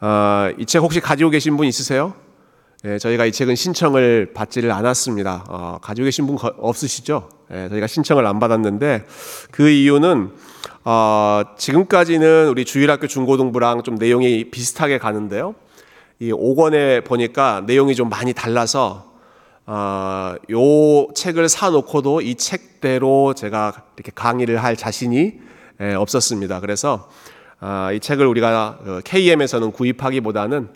어, 0.00 0.50
이책 0.58 0.82
혹시 0.82 1.00
가지고 1.00 1.30
계신 1.30 1.56
분 1.56 1.66
있으세요? 1.66 2.14
예, 2.84 2.98
저희가 2.98 3.26
이 3.26 3.32
책은 3.32 3.56
신청을 3.56 4.32
받지를 4.32 4.70
않았습니다. 4.70 5.44
어, 5.48 5.78
가지고 5.82 6.04
계신 6.04 6.26
분 6.28 6.36
없으시죠? 6.40 7.28
예, 7.52 7.68
저희가 7.68 7.88
신청을 7.88 8.24
안 8.24 8.38
받았는데 8.38 9.04
그 9.50 9.68
이유는 9.68 10.30
어, 10.84 11.42
지금까지는 11.56 12.48
우리 12.48 12.64
주일학교 12.64 13.08
중고등부랑 13.08 13.82
좀 13.82 13.96
내용이 13.96 14.50
비슷하게 14.50 14.98
가는데요. 14.98 15.56
이 16.20 16.30
5권에 16.30 17.04
보니까 17.04 17.64
내용이 17.66 17.96
좀 17.96 18.08
많이 18.08 18.32
달라서 18.32 19.04
어, 19.66 20.34
요 20.52 21.12
책을 21.12 21.48
사놓고도 21.48 22.20
이 22.20 22.36
책대로 22.36 23.34
제가 23.34 23.72
이렇게 23.96 24.12
강의를 24.14 24.62
할 24.62 24.76
자신이 24.76 25.40
예, 25.80 25.94
없었습니다. 25.94 26.60
그래서 26.60 27.08
어, 27.08 27.08
이 27.94 28.00
책을 28.00 28.26
우리가 28.26 29.02
KM에서는 29.04 29.72
구입하기보다는 29.72 30.68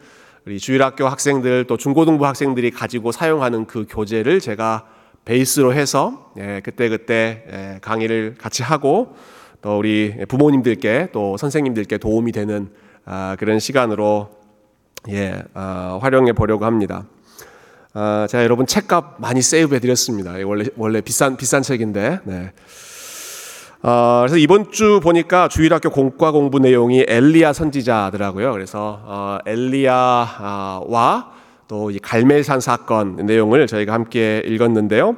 우리 0.45 0.59
주일학교 0.59 1.07
학생들 1.07 1.67
또 1.69 1.77
중고등부 1.77 2.27
학생들이 2.27 2.73
가지고 2.73 3.13
사용하는 3.13 3.67
그 3.67 3.87
교재를 3.89 4.41
제가 4.41 4.87
베이스로 5.25 5.73
해서 5.73 6.33
예, 6.37 6.61
그때 6.65 6.89
그때 6.89 7.45
예, 7.53 7.79
강의를 7.81 8.35
같이 8.39 8.65
하고 8.65 9.15
또 9.61 9.79
우리 9.79 10.17
부모님들께 10.29 11.11
또 11.13 11.37
선생님들께 11.37 11.99
도움이 11.99 12.33
되는 12.33 12.71
아, 13.05 13.37
그런 13.39 13.61
시간으로 13.61 14.31
예, 15.11 15.41
아, 15.55 15.99
활용해 16.03 16.33
보려고 16.33 16.65
합니다. 16.65 17.07
아, 17.95 18.27
제가 18.29 18.43
여러분 18.43 18.67
책값 18.67 19.21
많이 19.21 19.43
세이브해 19.43 19.79
드렸습니다. 19.79 20.35
원래 20.45 20.65
원래 20.77 21.01
비싼 21.01 21.37
비싼 21.37 21.63
책인데. 21.63 22.21
네. 22.25 22.53
어, 23.83 24.19
그래서 24.21 24.37
이번 24.37 24.71
주 24.71 25.01
보니까 25.03 25.49
주일학교 25.49 25.91
공과 25.91 26.31
공부 26.31 26.61
내용이 26.61 27.05
엘리야 27.09 27.53
선지자더라고요. 27.53 28.53
그래서 28.53 29.01
어, 29.05 29.39
엘리야와 29.45 31.33
또 31.69 31.91
이 31.91 31.99
갈멜산 31.99 32.61
사건 32.61 33.17
내용을 33.17 33.67
저희가 33.67 33.93
함께 33.93 34.43
읽었는데요. 34.45 35.17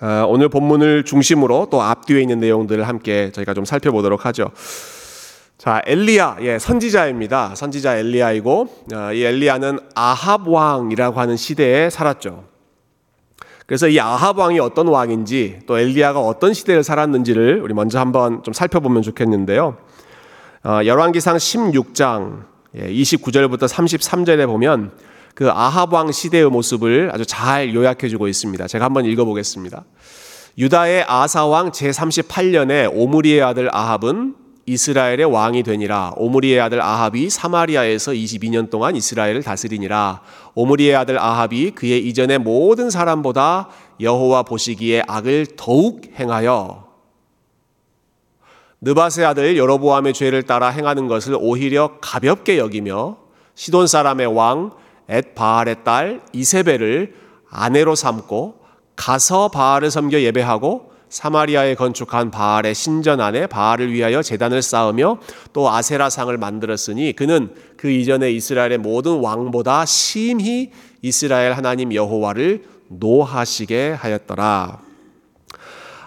어, 0.00 0.26
오늘 0.28 0.48
본문을 0.48 1.04
중심으로 1.04 1.68
또 1.70 1.82
앞뒤에 1.82 2.20
있는 2.20 2.38
내용들을 2.40 2.86
함께 2.86 3.32
저희가 3.32 3.54
좀 3.54 3.64
살펴보도록 3.64 4.26
하죠. 4.26 4.50
자, 5.56 5.80
엘리야, 5.86 6.36
예, 6.42 6.58
선지자입니다. 6.58 7.54
선지자 7.54 7.96
엘리야이고, 7.96 8.68
어, 8.94 9.12
이 9.14 9.24
엘리야는 9.24 9.78
아합 9.94 10.46
왕이라고 10.46 11.18
하는 11.18 11.36
시대에 11.38 11.88
살았죠. 11.88 12.44
그래서 13.66 13.88
이 13.88 13.98
아합 13.98 14.38
왕이 14.38 14.60
어떤 14.60 14.86
왕인지 14.86 15.60
또 15.66 15.78
엘리야가 15.78 16.20
어떤 16.20 16.54
시대를 16.54 16.84
살았는지를 16.84 17.60
우리 17.62 17.74
먼저 17.74 17.98
한번 17.98 18.42
좀 18.44 18.54
살펴보면 18.54 19.02
좋겠는데요. 19.02 19.76
어, 20.64 20.80
열왕기상 20.84 21.36
16장 21.36 22.44
29절부터 22.74 23.62
예, 23.62 23.66
33절에 23.66 24.46
보면 24.46 24.92
그 25.34 25.50
아합 25.50 25.92
왕 25.92 26.12
시대의 26.12 26.48
모습을 26.48 27.10
아주 27.12 27.26
잘 27.26 27.74
요약해 27.74 28.08
주고 28.08 28.28
있습니다. 28.28 28.66
제가 28.68 28.84
한번 28.84 29.04
읽어 29.04 29.24
보겠습니다. 29.24 29.84
유다의 30.58 31.04
아사 31.06 31.44
왕 31.46 31.70
제38년에 31.70 32.90
오므리의 32.94 33.42
아들 33.42 33.68
아합은 33.74 34.34
이스라엘의 34.66 35.24
왕이 35.24 35.62
되니라. 35.62 36.14
오므리의 36.16 36.60
아들 36.60 36.82
아합이 36.82 37.30
사마리아에서 37.30 38.12
22년 38.12 38.68
동안 38.68 38.96
이스라엘을 38.96 39.44
다스리니라. 39.44 40.22
오므리의 40.54 40.96
아들 40.96 41.18
아합이 41.18 41.70
그의 41.70 42.06
이전의 42.08 42.38
모든 42.38 42.90
사람보다 42.90 43.68
여호와 44.00 44.42
보시기에 44.42 45.04
악을 45.06 45.46
더욱 45.56 46.02
행하여 46.18 46.84
느바세 48.80 49.24
아들 49.24 49.56
여로보암의 49.56 50.12
죄를 50.12 50.42
따라 50.42 50.68
행하는 50.68 51.06
것을 51.06 51.36
오히려 51.38 51.98
가볍게 52.00 52.58
여기며 52.58 53.16
시돈 53.54 53.86
사람의 53.86 54.26
왕 54.26 54.72
엣바알의 55.08 55.84
딸 55.84 56.20
이세벨을 56.32 57.14
아내로 57.48 57.94
삼고 57.94 58.60
가서 58.96 59.48
바알을 59.48 59.90
섬겨 59.90 60.20
예배하고 60.20 60.95
사마리아에 61.08 61.74
건축한 61.74 62.30
바알의 62.30 62.74
신전 62.74 63.20
안에 63.20 63.46
바알을 63.46 63.92
위하여 63.92 64.22
재단을 64.22 64.62
쌓으며 64.62 65.18
또 65.52 65.70
아세라상을 65.70 66.36
만들었으니 66.36 67.12
그는 67.14 67.50
그 67.76 67.88
이전에 67.90 68.30
이스라엘의 68.32 68.78
모든 68.78 69.20
왕보다 69.20 69.84
심히 69.84 70.72
이스라엘 71.02 71.52
하나님 71.52 71.94
여호와를 71.94 72.64
노하시게 72.88 73.92
하였더라. 73.92 74.78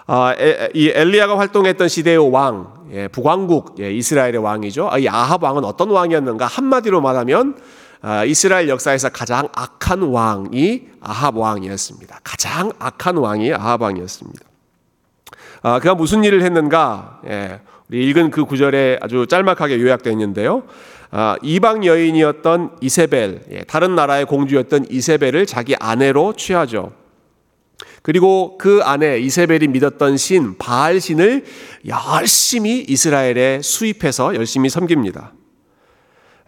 아, 0.06 0.34
이 0.74 0.90
엘리야가 0.94 1.38
활동했던 1.38 1.88
시대의 1.88 2.30
왕, 2.30 2.80
예, 2.92 3.08
북왕국 3.08 3.76
예, 3.78 3.92
이스라엘의 3.92 4.38
왕이죠. 4.38 4.88
아, 4.90 4.98
이 4.98 5.08
아합 5.08 5.42
왕은 5.42 5.64
어떤 5.64 5.90
왕이었는가? 5.90 6.46
한마디로 6.46 7.00
말하면 7.00 7.56
아, 8.02 8.24
이스라엘 8.24 8.68
역사에서 8.68 9.10
가장 9.10 9.48
악한 9.52 10.02
왕이 10.02 10.82
아합 11.00 11.36
왕이었습니다. 11.36 12.20
가장 12.24 12.72
악한 12.78 13.18
왕이 13.18 13.52
아합 13.54 13.82
왕이었습니다. 13.82 14.49
아, 15.62 15.78
그가 15.78 15.94
무슨 15.94 16.24
일을 16.24 16.42
했는가? 16.42 17.20
예, 17.26 17.60
우리 17.88 18.08
읽은 18.08 18.30
그 18.30 18.44
구절에 18.44 18.98
아주 19.02 19.26
짤막하게 19.26 19.80
요약되어 19.80 20.12
있는데요. 20.12 20.62
아, 21.10 21.36
이방 21.42 21.84
여인이었던 21.84 22.76
이세벨, 22.80 23.42
예, 23.50 23.60
다른 23.64 23.94
나라의 23.94 24.24
공주였던 24.26 24.86
이세벨을 24.90 25.44
자기 25.46 25.74
아내로 25.78 26.34
취하죠. 26.34 26.92
그리고 28.02 28.56
그 28.56 28.80
아내 28.82 29.18
이세벨이 29.18 29.68
믿었던 29.68 30.16
신 30.16 30.56
바알 30.56 31.00
신을 31.00 31.44
열심히 31.86 32.84
이스라엘에 32.88 33.60
수입해서 33.62 34.34
열심히 34.34 34.70
섬깁니다. 34.70 35.32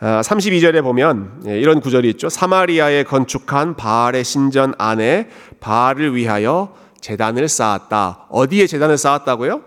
32절에 0.00 0.78
아, 0.78 0.82
보면 0.82 1.42
예, 1.46 1.60
이런 1.60 1.80
구절이 1.80 2.08
있죠. 2.10 2.28
사마리아에 2.28 3.04
건축한 3.04 3.76
바알의 3.76 4.24
신전 4.24 4.74
안에 4.78 5.28
바알을 5.60 6.16
위하여 6.16 6.74
재단을 7.02 7.48
쌓았다. 7.48 8.26
어디에 8.30 8.66
재단을 8.66 8.96
쌓았다고요? 8.96 9.60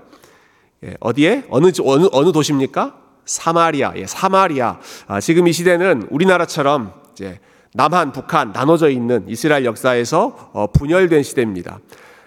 예, 0.85 0.97
어디에? 0.99 1.43
어느, 1.49 1.71
어느, 1.83 2.07
어느 2.11 2.31
도시입니까? 2.31 2.95
사마리아. 3.25 3.93
예, 3.97 4.07
사마리아. 4.07 4.79
아, 5.07 5.19
지금 5.19 5.47
이 5.47 5.53
시대는 5.53 6.07
우리나라처럼 6.09 6.93
이제 7.11 7.39
남한, 7.73 8.13
북한 8.13 8.51
나눠져 8.53 8.89
있는 8.89 9.25
이스라엘 9.27 9.65
역사에서 9.65 10.51
어, 10.53 10.67
분열된 10.67 11.23
시대입니다. 11.23 11.79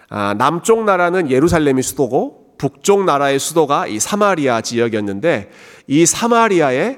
아, 0.09 0.35
남쪽 0.37 0.83
나라는 0.83 1.29
예루살렘이 1.29 1.81
수도고 1.81 2.55
북쪽 2.59 3.05
나라의 3.05 3.39
수도가 3.39 3.87
이 3.87 3.99
사마리아 3.99 4.61
지역이었는데 4.61 5.49
이 5.87 6.05
사마리아에 6.05 6.97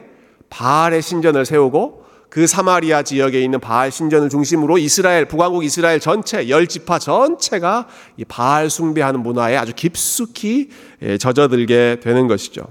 바알의 0.49 1.01
신전을 1.01 1.45
세우고 1.45 2.00
그 2.31 2.47
사마리아 2.47 3.03
지역에 3.03 3.41
있는 3.41 3.59
바알 3.59 3.91
신전을 3.91 4.29
중심으로 4.29 4.77
이스라엘 4.77 5.25
북왕국 5.25 5.65
이스라엘 5.65 5.99
전체 5.99 6.47
열 6.47 6.65
지파 6.65 6.97
전체가 6.97 7.89
이 8.15 8.23
바알 8.23 8.69
숭배하는 8.69 9.19
문화에 9.21 9.57
아주 9.57 9.73
깊숙이 9.75 10.69
예, 11.01 11.17
젖어들게 11.17 11.97
되는 12.01 12.27
것이죠. 12.27 12.63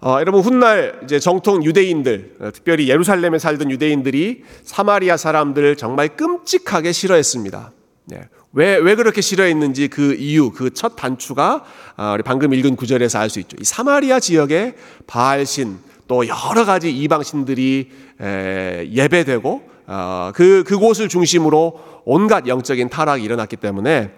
어, 0.00 0.16
여러분 0.20 0.40
훗날 0.40 0.98
이제 1.04 1.18
정통 1.18 1.62
유대인들, 1.62 2.36
어, 2.40 2.50
특별히 2.54 2.88
예루살렘에 2.88 3.38
살던 3.38 3.70
유대인들이 3.70 4.44
사마리아 4.64 5.18
사람들을 5.18 5.76
정말 5.76 6.08
끔찍하게 6.16 6.92
싫어했습니다. 6.92 7.70
네. 8.06 8.22
왜, 8.54 8.76
왜 8.76 8.94
그렇게 8.94 9.20
싫어했는지 9.20 9.88
그 9.88 10.14
이유, 10.14 10.52
그 10.52 10.70
첫 10.70 10.96
단추가 10.96 11.64
아, 11.96 12.14
우리 12.14 12.22
방금 12.22 12.54
읽은 12.54 12.76
구절에서 12.76 13.18
알 13.18 13.28
수 13.28 13.40
있죠. 13.40 13.58
이 13.60 13.64
사마리아 13.64 14.20
지역의 14.20 14.74
바알신, 15.06 15.78
또 16.12 16.26
여러 16.28 16.66
가지 16.66 16.90
이방 16.94 17.22
신들이 17.22 17.88
예배되고 18.20 19.62
어, 19.86 20.30
그 20.34 20.62
그곳을 20.66 21.08
중심으로 21.08 21.80
온갖 22.04 22.46
영적인 22.46 22.90
타락이 22.90 23.24
일어났기 23.24 23.56
때문에 23.56 24.10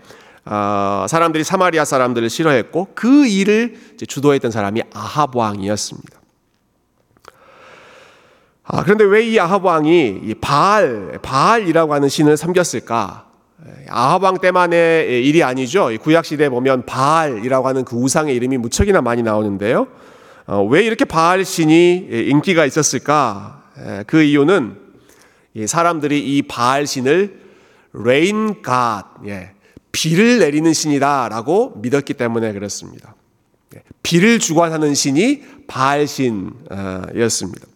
어, 0.44 1.06
사람들이 1.08 1.44
사마리아 1.44 1.84
사람들을 1.84 2.28
싫어했고 2.28 2.88
그 2.96 3.28
일을 3.28 3.76
주도했던 4.08 4.50
사람이 4.50 4.82
아합 4.92 5.36
왕이었습니다. 5.36 6.18
아, 8.64 8.82
그런데 8.82 9.04
왜 9.04 9.28
이 9.28 9.38
아합 9.38 9.64
왕이 9.64 10.34
바알 10.40 11.20
바알이라고 11.22 11.94
하는 11.94 12.08
신을 12.08 12.36
섬겼을까? 12.36 13.26
아합 13.88 14.20
왕 14.20 14.38
때만의 14.38 15.24
일이 15.24 15.44
아니죠. 15.44 15.90
구약 16.00 16.24
시대에 16.24 16.48
보면 16.48 16.86
바알이라고 16.86 17.68
하는 17.68 17.84
그 17.84 17.94
우상의 17.94 18.34
이름이 18.34 18.58
무척이나 18.58 19.00
많이 19.00 19.22
나오는데요. 19.22 19.86
어, 20.46 20.62
왜 20.62 20.84
이렇게 20.84 21.04
바알 21.04 21.44
신이 21.44 22.08
인기가 22.10 22.66
있었을까? 22.66 23.62
그 24.06 24.22
이유는 24.22 24.76
사람들이 25.66 26.36
이 26.36 26.42
바알 26.42 26.86
신을 26.86 27.40
rain 27.94 28.60
god, 28.60 29.06
예, 29.26 29.52
비를 29.92 30.40
내리는 30.40 30.72
신이다라고 30.72 31.74
믿었기 31.76 32.14
때문에 32.14 32.52
그렇습니다. 32.52 33.14
예, 33.74 33.82
비를 34.02 34.38
주관하는 34.38 34.94
신이 34.94 35.42
바알 35.66 36.06
신이었습니다. 36.06 37.66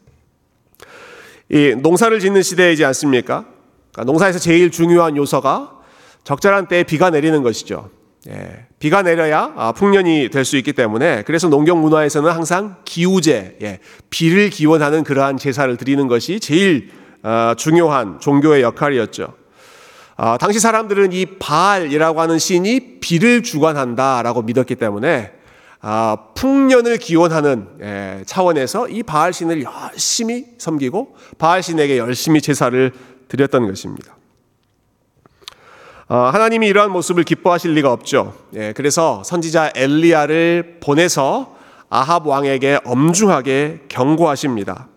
이 1.50 1.74
농사를 1.80 2.20
짓는 2.20 2.42
시대이지 2.42 2.84
않습니까? 2.84 3.46
그러니까 3.92 4.04
농사에서 4.04 4.38
제일 4.38 4.70
중요한 4.70 5.16
요소가 5.16 5.78
적절한 6.24 6.68
때에 6.68 6.82
비가 6.82 7.08
내리는 7.08 7.42
것이죠. 7.42 7.90
예, 8.28 8.66
비가 8.78 9.02
내려야 9.02 9.52
아, 9.56 9.72
풍년이 9.72 10.30
될 10.30 10.44
수 10.44 10.56
있기 10.56 10.72
때문에 10.72 11.22
그래서 11.22 11.48
농경 11.48 11.80
문화에서는 11.80 12.30
항상 12.30 12.76
기우제, 12.84 13.58
예, 13.62 13.78
비를 14.10 14.50
기원하는 14.50 15.04
그러한 15.04 15.36
제사를 15.36 15.74
드리는 15.76 16.08
것이 16.08 16.40
제일 16.40 16.90
어, 17.22 17.54
중요한 17.56 18.18
종교의 18.20 18.62
역할이었죠. 18.62 19.34
어, 20.16 20.36
당시 20.38 20.58
사람들은 20.58 21.12
이 21.12 21.26
바알이라고 21.38 22.20
하는 22.20 22.38
신이 22.38 22.98
비를 23.00 23.42
주관한다라고 23.42 24.42
믿었기 24.42 24.74
때문에 24.74 25.32
어, 25.80 26.16
풍년을 26.34 26.98
기원하는 26.98 27.68
예, 27.80 28.24
차원에서 28.26 28.88
이 28.88 29.04
바알 29.04 29.32
신을 29.32 29.62
열심히 29.62 30.46
섬기고 30.58 31.14
바알 31.38 31.62
신에게 31.62 31.98
열심히 31.98 32.40
제사를 32.40 32.92
드렸던 33.28 33.68
것입니다. 33.68 34.17
어, 36.10 36.16
하나님이 36.16 36.68
이러한 36.68 36.90
모습을 36.90 37.22
기뻐하실 37.22 37.74
리가 37.74 37.92
없죠. 37.92 38.32
예, 38.54 38.72
그래서 38.72 39.22
선지자 39.24 39.72
엘리야를 39.74 40.78
보내서 40.80 41.54
아합 41.90 42.26
왕에게 42.26 42.80
엄중하게 42.86 43.80
경고하십니다. 43.88 44.88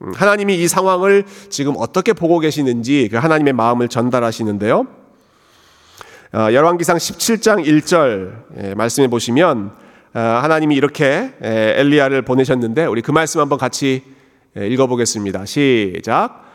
음, 0.00 0.12
하나님이 0.14 0.56
이 0.56 0.66
상황을 0.66 1.24
지금 1.50 1.74
어떻게 1.76 2.14
보고 2.14 2.38
계시는지 2.38 3.10
그 3.10 3.18
하나님의 3.18 3.52
마음을 3.52 3.88
전달하시는데요. 3.88 4.86
어, 6.32 6.38
열왕기상 6.50 6.96
17장 6.96 7.66
1절 7.66 8.44
예, 8.62 8.74
말씀해 8.74 9.08
보시면 9.08 9.72
어, 10.14 10.18
하나님이 10.18 10.74
이렇게 10.74 11.34
예, 11.44 11.74
엘리야를 11.76 12.22
보내셨는데 12.22 12.86
우리 12.86 13.02
그 13.02 13.10
말씀 13.10 13.42
한번 13.42 13.58
같이 13.58 14.02
예, 14.56 14.66
읽어보겠습니다. 14.68 15.44
시작. 15.44 16.45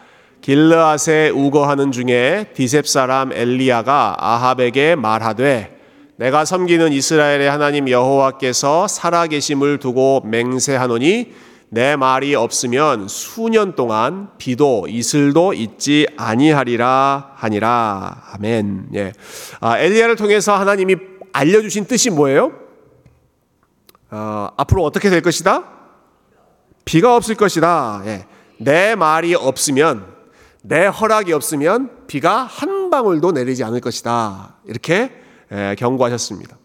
길르앗에 0.41 1.29
우거하는 1.29 1.91
중에 1.91 2.47
디셉 2.53 2.87
사람 2.87 3.31
엘리야가 3.31 4.17
아합에게 4.19 4.95
말하되 4.95 5.79
내가 6.17 6.45
섬기는 6.45 6.91
이스라엘의 6.91 7.49
하나님 7.49 7.89
여호와께서 7.89 8.87
살아계심을 8.87 9.79
두고 9.79 10.21
맹세하노니 10.25 11.31
내 11.69 11.95
말이 11.95 12.35
없으면 12.35 13.07
수년 13.07 13.75
동안 13.75 14.29
비도 14.37 14.87
이슬도 14.89 15.53
있지 15.53 16.05
아니하리라 16.17 17.31
하니라. 17.35 18.23
아멘. 18.33 18.89
예. 18.93 19.13
아, 19.61 19.79
엘리야를 19.79 20.17
통해서 20.17 20.53
하나님이 20.57 20.97
알려주신 21.31 21.85
뜻이 21.85 22.09
뭐예요? 22.09 22.51
어, 24.09 24.49
앞으로 24.57 24.83
어떻게 24.83 25.09
될 25.09 25.21
것이다? 25.21 25.63
비가 26.83 27.15
없을 27.15 27.35
것이다. 27.35 28.01
예. 28.05 28.25
내 28.57 28.95
말이 28.95 29.33
없으면, 29.33 30.05
내 30.61 30.85
허락이 30.85 31.33
없으면 31.33 31.89
비가 32.07 32.43
한 32.43 32.89
방울도 32.89 33.31
내리지 33.31 33.63
않을 33.63 33.79
것이다. 33.79 34.57
이렇게 34.65 35.11
예, 35.51 35.75
경고하셨습니다. 35.77 36.57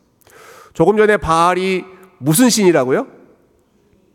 조금 0.75 0.96
전에 0.96 1.16
바알이 1.16 1.84
무슨 2.19 2.50
신이라고요? 2.50 3.06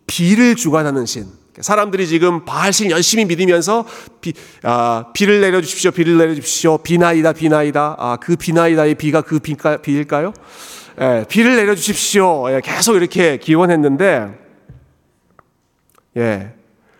비를 0.07 0.55
주관하는 0.55 1.05
신. 1.05 1.25
사람들이 1.59 2.07
지금 2.07 2.45
바알신 2.45 2.91
열심히 2.91 3.25
믿으면서 3.25 3.85
비, 4.21 4.33
아, 4.63 5.05
비를 5.13 5.41
내려주십시오, 5.41 5.91
비를 5.91 6.17
내려주십시오, 6.17 6.77
비나이다, 6.77 7.33
비나이다. 7.33 7.95
아, 7.99 8.17
그 8.21 8.35
비나이다의 8.35 8.95
비가 8.95 9.21
그 9.21 9.39
비가, 9.39 9.77
비일까요? 9.77 10.33
예, 11.01 11.25
비를 11.27 11.55
내려주십시오. 11.57 12.51
예, 12.51 12.61
계속 12.63 12.95
이렇게 12.95 13.37
기원했는데, 13.37 14.39
예. 16.17 16.53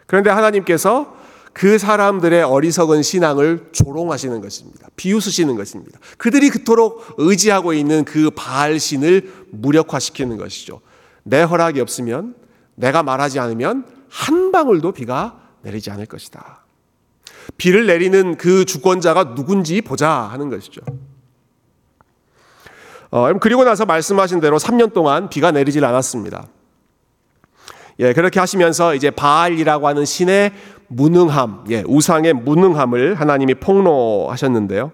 그런데 0.08 0.30
하나님께서 0.30 1.21
그 1.54 1.78
사람들의 1.78 2.44
어리석은 2.44 3.04
신앙을 3.04 3.70
조롱하시는 3.72 4.42
것입니다. 4.42 4.88
비웃으시는 4.96 5.56
것입니다. 5.56 6.00
그들이 6.18 6.50
그토록 6.50 7.16
의지하고 7.18 7.74
있는 7.74 8.06
그 8.06 8.32
바알신을 8.32 9.48
무력화시키는 9.52 10.38
것이죠. 10.38 10.82
내 11.24 11.42
허락이 11.42 11.82
없으면 11.82 12.36
내가 12.76 13.04
말하지 13.04 13.40
않으면 13.40 13.86
한 14.10 14.52
방울도 14.52 14.94
비가 14.94 15.40
내리지 15.62 15.92
않을 15.92 16.06
것이다. 16.06 16.66
비를 17.58 17.86
내리는 17.86 18.38
그 18.38 18.66
주권자가 18.66 19.36
누군지 19.36 19.82
보자 19.82 20.10
하는 20.10 20.50
것이죠. 20.50 20.82
어, 23.10 23.32
그리고 23.40 23.66
나서 23.66 23.86
말씀하신 23.86 24.40
대로 24.40 24.58
3년 24.58 24.94
동안 24.94 25.30
비가 25.30 25.52
내리질 25.52 25.84
않았습니다. 25.84 26.48
예, 28.02 28.14
그렇게 28.14 28.40
하시면서 28.40 28.96
이제 28.96 29.12
바알이라고 29.12 29.88
하는 29.88 30.06
신의 30.06 30.52
무능함, 30.88 31.66
예, 31.70 31.84
우상의 31.86 32.34
무능함을 32.34 33.14
하나님이 33.14 33.54
폭로하셨는데요. 33.56 34.92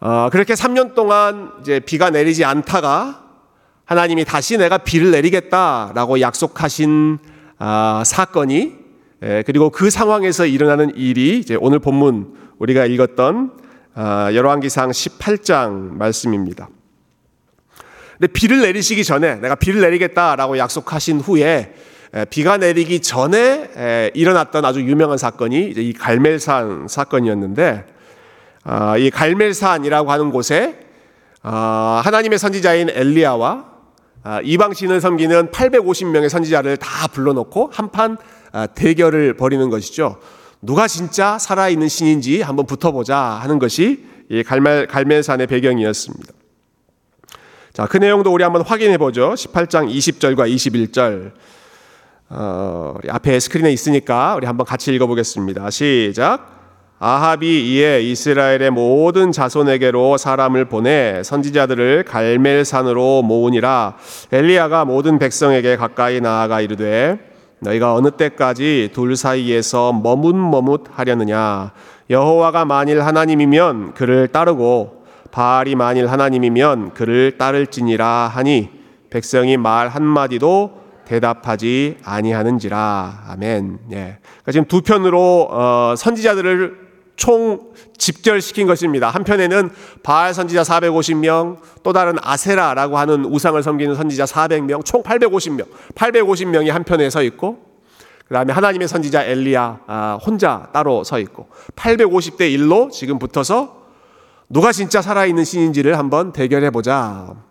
어, 0.00 0.28
그렇게 0.32 0.54
3년 0.54 0.94
동안 0.94 1.52
이제 1.60 1.80
비가 1.80 2.08
내리지 2.08 2.46
않다가 2.46 3.24
하나님이 3.84 4.24
다시 4.24 4.56
내가 4.56 4.78
비를 4.78 5.10
내리겠다라고 5.10 6.22
약속하신 6.22 7.18
아, 7.58 8.02
사건이 8.06 8.72
예, 9.22 9.42
그리고 9.44 9.68
그 9.68 9.90
상황에서 9.90 10.46
일어나는 10.46 10.96
일이 10.96 11.38
이제 11.38 11.58
오늘 11.60 11.78
본문 11.78 12.32
우리가 12.58 12.86
읽었던 12.86 13.52
아, 13.94 14.30
열왕기상 14.32 14.90
18장 14.92 15.92
말씀입니다. 15.92 16.70
근데 18.18 18.32
비를 18.32 18.62
내리시기 18.62 19.04
전에 19.04 19.34
내가 19.36 19.56
비를 19.56 19.82
내리겠다라고 19.82 20.56
약속하신 20.56 21.20
후에 21.20 21.44
에, 21.44 21.87
비가 22.30 22.56
내리기 22.56 23.00
전에 23.00 23.70
에, 23.76 24.10
일어났던 24.14 24.64
아주 24.64 24.80
유명한 24.82 25.18
사건이 25.18 25.74
이 25.76 25.92
갈멜산 25.92 26.88
사건이었는데 26.88 27.84
아, 28.64 28.96
이 28.96 29.10
갈멜산이라고 29.10 30.10
하는 30.10 30.30
곳에 30.30 30.80
아, 31.42 32.00
하나님의 32.04 32.38
선지자인 32.38 32.90
엘리야와 32.90 33.64
아, 34.24 34.40
이방 34.42 34.74
신을 34.74 35.00
섬기는 35.00 35.48
850명의 35.48 36.28
선지자를 36.28 36.76
다 36.78 37.08
불러놓고 37.08 37.70
한판 37.72 38.16
아, 38.52 38.66
대결을 38.66 39.34
벌이는 39.34 39.70
것이죠. 39.70 40.18
누가 40.60 40.88
진짜 40.88 41.38
살아있는 41.38 41.88
신인지 41.88 42.42
한번 42.42 42.66
붙어보자 42.66 43.16
하는 43.16 43.58
것이 43.58 44.04
이 44.28 44.42
갈멜, 44.42 44.86
갈멜산의 44.86 45.46
배경이었습니다. 45.46 46.32
자, 47.72 47.86
그 47.86 47.96
내용도 47.96 48.32
우리 48.32 48.42
한번 48.42 48.62
확인해 48.62 48.98
보죠. 48.98 49.34
18장 49.34 49.88
20절과 49.88 50.52
21절. 50.52 51.32
어, 52.30 52.94
앞에 53.08 53.40
스크린에 53.40 53.72
있으니까 53.72 54.34
우리 54.36 54.46
한번 54.46 54.66
같이 54.66 54.92
읽어보겠습니다. 54.92 55.70
시작. 55.70 56.58
아합이 57.00 57.72
이에 57.72 58.02
이스라엘의 58.02 58.70
모든 58.70 59.30
자손에게로 59.30 60.18
사람을 60.18 60.64
보내 60.64 61.22
선지자들을 61.22 62.04
갈멜산으로 62.04 63.22
모으니라 63.22 63.96
엘리야가 64.32 64.84
모든 64.84 65.20
백성에게 65.20 65.76
가까이 65.76 66.20
나아가 66.20 66.60
이르되 66.60 67.20
너희가 67.60 67.94
어느 67.94 68.10
때까지 68.10 68.90
둘 68.92 69.14
사이에서 69.14 69.92
머뭇머뭇하려느냐 69.92 71.72
여호와가 72.10 72.64
만일 72.64 73.00
하나님이면 73.02 73.94
그를 73.94 74.26
따르고 74.26 75.04
바알이 75.30 75.76
만일 75.76 76.08
하나님이면 76.08 76.94
그를 76.94 77.38
따를지니라 77.38 78.06
하니 78.34 78.70
백성이 79.08 79.56
말 79.56 79.86
한마디도 79.86 80.87
대답하지 81.08 81.96
아니하는지라 82.04 83.24
아멘. 83.28 83.78
예. 83.92 84.18
그러니까 84.20 84.52
지금 84.52 84.66
두 84.66 84.82
편으로 84.82 85.48
어, 85.50 85.94
선지자들을 85.96 86.88
총 87.16 87.72
집결시킨 87.96 88.66
것입니다. 88.66 89.10
한편에는 89.10 89.70
바알 90.02 90.34
선지자 90.34 90.62
450명, 90.62 91.56
또 91.82 91.92
다른 91.92 92.14
아세라라고 92.22 92.96
하는 92.96 93.24
우상을 93.24 93.60
섬기는 93.60 93.96
선지자 93.96 94.24
400명, 94.26 94.84
총 94.84 95.02
850명, 95.02 95.66
850명이 95.96 96.68
한편에 96.68 97.10
서 97.10 97.22
있고, 97.24 97.58
그 98.28 98.34
다음에 98.34 98.52
하나님의 98.52 98.86
선지자 98.86 99.24
엘리야 99.24 99.80
아, 99.88 100.18
혼자 100.24 100.68
따로 100.72 101.02
서 101.02 101.18
있고, 101.18 101.48
850대 101.74 102.42
1로 102.56 102.92
지금 102.92 103.18
붙어서 103.18 103.78
누가 104.48 104.70
진짜 104.70 105.02
살아있는 105.02 105.44
신인지를 105.44 105.98
한번 105.98 106.32
대결해 106.32 106.70
보자. 106.70 107.47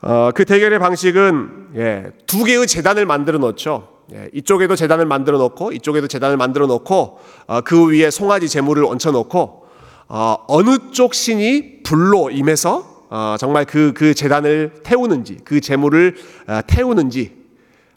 어, 0.00 0.30
그 0.32 0.44
대결의 0.44 0.78
방식은 0.78 1.70
예, 1.76 2.12
두 2.26 2.44
개의 2.44 2.66
재단을 2.66 3.04
만들어 3.04 3.38
놓죠. 3.38 3.88
예, 4.12 4.30
이쪽에도 4.32 4.76
재단을 4.76 5.06
만들어 5.06 5.38
놓고 5.38 5.72
이쪽에도 5.72 6.06
재단을 6.06 6.36
만들어 6.36 6.66
놓고 6.66 7.20
어, 7.46 7.60
그 7.62 7.90
위에 7.90 8.10
송아지 8.10 8.48
제물을 8.48 8.84
얹혀 8.84 9.10
놓고 9.10 9.66
어, 10.08 10.36
어느 10.46 10.90
쪽 10.92 11.14
신이 11.14 11.82
불로 11.82 12.30
임해서 12.30 13.06
어, 13.10 13.36
정말 13.38 13.64
그, 13.64 13.92
그 13.92 14.14
재단을 14.14 14.72
태우는지 14.84 15.38
그 15.44 15.60
제물을 15.60 16.16
어, 16.46 16.60
태우는지 16.66 17.36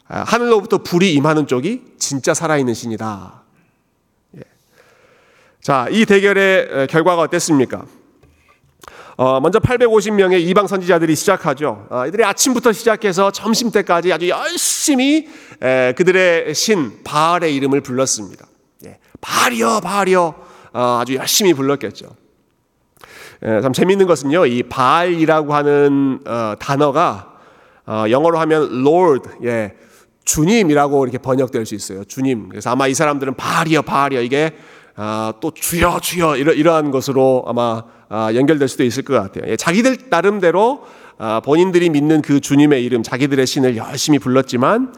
어, 0.08 0.24
하늘로부터 0.26 0.78
불이 0.78 1.14
임하는 1.14 1.46
쪽이 1.46 1.82
진짜 1.98 2.34
살아있는 2.34 2.74
신이다. 2.74 3.42
예. 4.38 4.40
자, 5.60 5.86
이 5.90 6.04
대결의 6.04 6.88
결과가 6.88 7.22
어땠습니까? 7.22 7.86
어, 9.22 9.38
먼저 9.38 9.60
850명의 9.60 10.40
이방 10.48 10.66
선지자들이 10.66 11.14
시작하죠. 11.14 11.86
어, 11.90 12.08
이들이 12.08 12.24
아침부터 12.24 12.72
시작해서 12.72 13.30
점심 13.30 13.70
때까지 13.70 14.12
아주 14.12 14.28
열심히 14.28 15.28
에, 15.62 15.92
그들의 15.92 16.52
신 16.56 17.04
바알의 17.04 17.54
이름을 17.54 17.82
불렀습니다. 17.82 18.44
예, 18.84 18.98
바알이여, 19.20 19.78
바알이여, 19.78 20.34
어, 20.72 20.98
아주 21.00 21.14
열심히 21.14 21.54
불렀겠죠. 21.54 22.08
예, 23.46 23.60
참 23.60 23.72
재밌는 23.72 24.08
것은요, 24.08 24.46
이 24.46 24.64
바알이라고 24.64 25.54
하는 25.54 26.18
어, 26.26 26.54
단어가 26.58 27.38
어, 27.86 28.06
영어로 28.10 28.40
하면 28.40 28.84
Lord, 28.84 29.30
예, 29.44 29.76
주님이라고 30.24 31.04
이렇게 31.04 31.18
번역될 31.18 31.64
수 31.64 31.76
있어요. 31.76 32.02
주님. 32.02 32.48
그래서 32.48 32.70
아마 32.70 32.88
이 32.88 32.94
사람들은 32.94 33.34
바알이여, 33.34 33.82
바알이여 33.82 34.22
이게 34.22 34.50
아, 34.94 35.32
또 35.40 35.52
주여, 35.52 36.00
주여 36.00 36.36
이러, 36.36 36.52
이러한 36.52 36.90
것으로 36.90 37.44
아마 37.46 37.82
아, 38.08 38.34
연결될 38.34 38.68
수도 38.68 38.84
있을 38.84 39.02
것 39.04 39.14
같아요. 39.14 39.50
예, 39.50 39.56
자기들 39.56 39.96
나름대로 40.10 40.84
아, 41.18 41.40
본인들이 41.40 41.90
믿는 41.90 42.20
그 42.20 42.40
주님의 42.40 42.84
이름, 42.84 43.02
자기들의 43.02 43.46
신을 43.46 43.76
열심히 43.76 44.18
불렀지만 44.18 44.94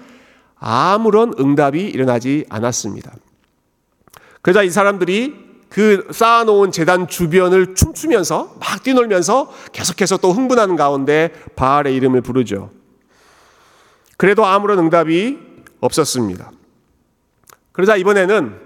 아무런 0.59 1.33
응답이 1.39 1.81
일어나지 1.81 2.47
않았습니다. 2.49 3.13
그러자 4.43 4.63
이 4.63 4.71
사람들이 4.71 5.45
그 5.69 6.07
쌓아놓은 6.11 6.71
재단 6.71 7.09
주변을 7.09 7.75
춤추면서 7.75 8.57
막 8.61 8.83
뛰놀면서 8.83 9.53
계속해서 9.73 10.19
또 10.19 10.33
흥분하는 10.33 10.77
가운데 10.77 11.33
바알의 11.57 11.95
이름을 11.97 12.21
부르죠. 12.21 12.71
그래도 14.17 14.47
아무런 14.47 14.79
응답이 14.79 15.39
없었습니다. 15.81 16.53
그러자 17.73 17.97
이번에는 17.97 18.61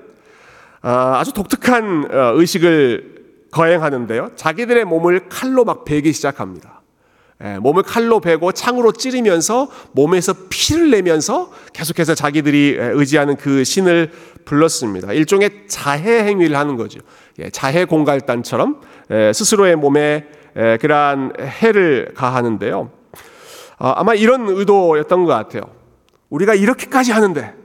아, 0.91 1.19
아주 1.21 1.35
독특한 1.35 2.09
어, 2.11 2.33
의식을 2.37 3.17
거행하는데요. 3.51 4.31
자기들의 4.37 4.87
몸을 4.87 5.29
칼로 5.29 5.67
막 5.67 5.85
베기 5.85 6.15
시작합니다. 6.15 6.81
예, 7.45 7.59
몸을 7.59 7.83
칼로 7.83 8.21
베고 8.21 8.53
창으로 8.53 8.93
찌르면서 8.93 9.69
몸에서 9.93 10.35
피를 10.49 10.91
내면서 10.91 11.53
계속해서 11.75 12.15
자기들이 12.15 12.79
의지하는 12.79 13.37
그 13.37 13.65
신을 13.65 14.13
불렀습니다. 14.47 15.13
일종의 15.13 15.65
자해 15.69 16.25
행위를 16.25 16.57
하는 16.57 16.77
거죠. 16.77 17.01
예, 17.39 17.51
자해 17.51 17.85
공갈단처럼 17.85 18.81
예, 19.11 19.33
스스로의 19.35 19.77
몸에 19.77 20.27
그러한 20.81 21.35
해를 21.39 22.15
가하는데요. 22.17 22.91
아, 23.77 23.93
아마 23.95 24.15
이런 24.15 24.49
의도였던 24.49 25.27
것 25.27 25.33
같아요. 25.35 25.65
우리가 26.31 26.55
이렇게까지 26.55 27.13
하는데 27.13 27.43
아, 27.43 27.58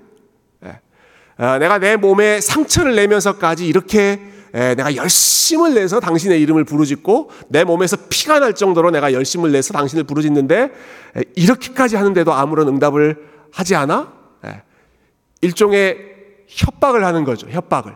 내가 1.37 1.79
내 1.79 1.95
몸에 1.95 2.41
상처를 2.41 2.95
내면서까지 2.95 3.65
이렇게 3.67 4.19
내가 4.51 4.95
열심을 4.95 5.73
내서 5.73 5.99
당신의 5.99 6.39
이름을 6.41 6.63
부르짖고 6.63 7.31
내 7.49 7.63
몸에서 7.63 7.97
피가 8.09 8.39
날 8.39 8.53
정도로 8.53 8.91
내가 8.91 9.13
열심을 9.13 9.51
내서 9.51 9.73
당신을 9.73 10.03
부르짖는데 10.03 10.71
이렇게까지 11.35 11.95
하는데도 11.95 12.33
아무런 12.33 12.67
응답을 12.67 13.17
하지 13.51 13.75
않아? 13.75 14.13
일종의 15.41 15.97
협박을 16.47 17.05
하는 17.05 17.23
거죠. 17.23 17.47
협박을. 17.49 17.95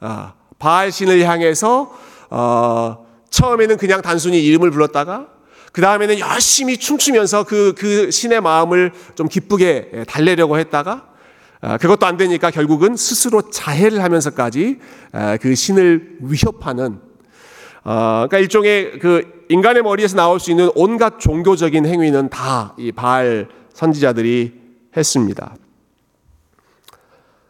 아, 0.00 0.34
바알 0.58 0.92
신을 0.92 1.22
향해서 1.24 1.92
어, 2.30 3.06
처음에는 3.30 3.76
그냥 3.76 4.02
단순히 4.02 4.44
이름을 4.44 4.70
불렀다가 4.70 5.28
그 5.72 5.80
다음에는 5.82 6.18
열심히 6.20 6.76
춤추면서 6.76 7.44
그, 7.44 7.74
그 7.76 8.10
신의 8.10 8.40
마음을 8.40 8.92
좀 9.14 9.28
기쁘게 9.28 10.04
달래려고 10.06 10.58
했다가 10.58 10.90
아, 10.92 11.15
그것도 11.60 12.06
안 12.06 12.16
되니까 12.16 12.50
결국은 12.50 12.96
스스로 12.96 13.50
자해를 13.50 14.02
하면서까지 14.02 14.78
아, 15.12 15.36
그 15.38 15.54
신을 15.54 16.18
위협하는 16.20 17.00
어, 17.84 18.26
그러니까 18.28 18.38
일종의 18.38 18.98
그 18.98 19.44
인간의 19.48 19.82
머리에서 19.82 20.16
나올 20.16 20.40
수 20.40 20.50
있는 20.50 20.70
온갖 20.74 21.18
종교적인 21.20 21.86
행위는 21.86 22.28
다 22.30 22.74
이 22.78 22.92
바알 22.92 23.48
선지자들이 23.72 24.54
했습니다. 24.96 25.54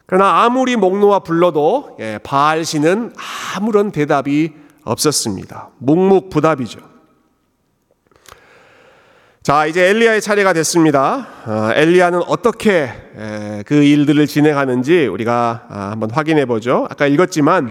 그러나 0.06 0.44
아무리 0.44 0.76
목놓아 0.76 1.20
불러도 1.20 1.96
예, 2.00 2.18
바알 2.22 2.64
신은 2.64 3.12
아무런 3.56 3.90
대답이 3.90 4.52
없었습니다. 4.84 5.70
묵묵부답이죠. 5.78 6.95
자, 9.46 9.64
이제 9.66 9.90
엘리야의 9.90 10.20
차례가 10.22 10.52
됐습니다. 10.52 11.28
어, 11.46 11.70
엘리야는 11.72 12.20
어떻게 12.26 12.90
그 13.64 13.74
일들을 13.74 14.26
진행하는지 14.26 15.06
우리가 15.06 15.66
아, 15.68 15.90
한번 15.92 16.10
확인해 16.10 16.46
보죠. 16.46 16.88
아까 16.90 17.06
읽었지만 17.06 17.70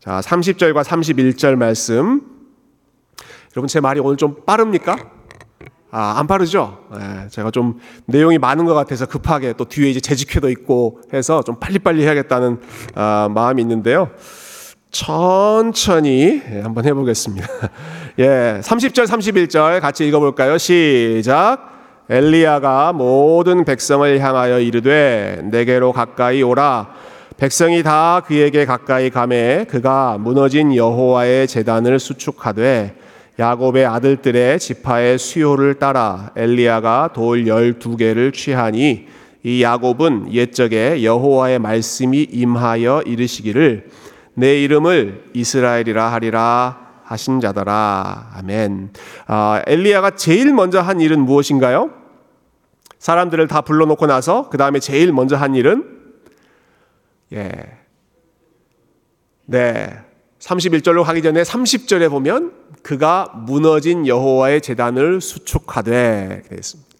자, 0.00 0.20
30절과 0.20 0.82
31절 0.82 1.56
말씀. 1.56 2.22
여러분 3.54 3.68
제 3.68 3.78
말이 3.78 4.00
오늘 4.00 4.16
좀 4.16 4.36
빠릅니까? 4.46 4.96
아, 5.90 6.14
안 6.16 6.26
빠르죠? 6.26 6.78
예, 6.94 7.28
제가 7.28 7.50
좀 7.50 7.78
내용이 8.06 8.38
많은 8.38 8.64
것 8.64 8.72
같아서 8.72 9.04
급하게 9.04 9.52
또 9.52 9.66
뒤에 9.66 9.90
이제 9.90 10.00
재직회도 10.00 10.48
있고 10.48 11.02
해서 11.12 11.42
좀 11.42 11.60
빨리빨리 11.60 12.04
해야겠다는 12.04 12.58
아, 12.94 13.28
마음이 13.34 13.60
있는데요. 13.60 14.12
천천히 14.90 16.40
예, 16.50 16.60
한번 16.62 16.86
해보겠습니다. 16.86 17.46
예, 18.18 18.60
30절, 18.62 19.06
31절 19.06 19.82
같이 19.82 20.08
읽어볼까요? 20.08 20.56
시작. 20.56 22.06
엘리야가 22.08 22.94
모든 22.94 23.62
백성을 23.66 24.18
향하여 24.20 24.58
이르되 24.58 25.42
내게로 25.44 25.92
가까이 25.92 26.42
오라. 26.42 26.94
백성이 27.36 27.82
다 27.82 28.22
그에게 28.26 28.64
가까이 28.64 29.10
가매 29.10 29.66
그가 29.68 30.16
무너진 30.18 30.74
여호와의 30.74 31.46
재단을 31.46 31.98
수축하되 31.98 32.96
야곱의 33.38 33.84
아들들의 33.84 34.60
지파의 34.60 35.18
수요를 35.18 35.74
따라 35.74 36.30
엘리야가 36.36 37.10
돌 37.14 37.46
열두 37.46 37.98
개를 37.98 38.32
취하니 38.32 39.08
이 39.42 39.62
야곱은 39.62 40.32
옛적에 40.32 41.04
여호와의 41.04 41.58
말씀이 41.58 42.28
임하여 42.32 43.02
이르시기를 43.04 43.90
내 44.32 44.62
이름을 44.62 45.24
이스라엘이라 45.34 46.12
하리라 46.12 46.85
하신 47.06 47.40
자더라. 47.40 48.32
아멘. 48.34 48.90
아, 49.26 49.62
엘리야가 49.66 50.12
제일 50.16 50.52
먼저 50.52 50.80
한 50.80 51.00
일은 51.00 51.20
무엇인가요? 51.20 51.90
사람들을 52.98 53.46
다 53.46 53.60
불러놓고 53.60 54.06
나서 54.06 54.48
그 54.50 54.58
다음에 54.58 54.80
제일 54.80 55.12
먼저 55.12 55.36
한 55.36 55.54
일은 55.54 55.84
예. 57.32 57.50
네. 59.44 59.96
31절로 60.40 61.02
하기 61.02 61.22
전에 61.22 61.42
30절에 61.42 62.10
보면 62.10 62.52
그가 62.82 63.32
무너진 63.34 64.06
여호와의 64.06 64.60
재단을 64.60 65.20
수축하되 65.20 66.42
그랬습니다. 66.48 66.90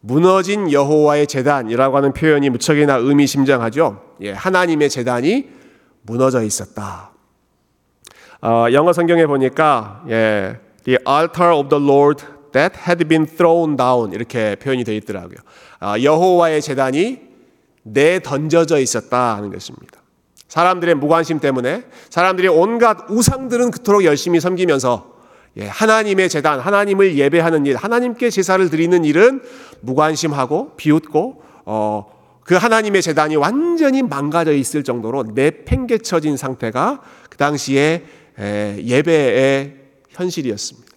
무너진 0.00 0.70
여호와의 0.70 1.26
재단이라고 1.26 1.96
하는 1.96 2.12
표현이 2.12 2.50
무척이나 2.50 2.96
의미심장하죠. 2.96 4.02
예, 4.20 4.32
하나님의 4.32 4.88
재단이 4.88 5.48
무너져 6.02 6.42
있었다. 6.42 7.15
어, 8.46 8.72
영어 8.72 8.92
성경에 8.92 9.26
보니까 9.26 10.04
예, 10.08 10.56
the 10.84 10.96
altar 11.04 11.52
of 11.52 11.68
the 11.68 11.84
Lord 11.84 12.24
that 12.52 12.78
had 12.86 13.04
been 13.04 13.26
thrown 13.26 13.76
down 13.76 14.12
이렇게 14.12 14.54
표현이 14.54 14.84
되어 14.84 14.94
있더라고요. 14.94 15.38
어, 15.80 15.94
여호와의 16.00 16.62
재단이 16.62 17.18
내 17.82 18.20
던져져 18.20 18.78
있었다 18.78 19.34
하는 19.34 19.50
것입니다. 19.50 20.00
사람들의 20.46 20.94
무관심 20.94 21.40
때문에 21.40 21.86
사람들이 22.08 22.46
온갖 22.46 23.10
우상들은 23.10 23.72
그토록 23.72 24.04
열심히 24.04 24.38
섬기면서 24.38 25.16
예, 25.56 25.66
하나님의 25.66 26.28
재단, 26.28 26.60
하나님을 26.60 27.18
예배하는 27.18 27.66
일, 27.66 27.74
하나님께 27.74 28.30
제사를 28.30 28.70
드리는 28.70 29.04
일은 29.04 29.42
무관심하고 29.80 30.76
비웃고 30.76 31.42
어, 31.64 32.16
그 32.44 32.54
하나님의 32.54 33.02
재단이 33.02 33.34
완전히 33.34 34.04
망가져 34.04 34.52
있을 34.52 34.84
정도로 34.84 35.24
내팽개쳐진 35.34 36.36
상태가 36.36 37.00
그 37.28 37.38
당시에 37.38 38.04
예배의 38.38 39.76
현실이었습니다. 40.10 40.88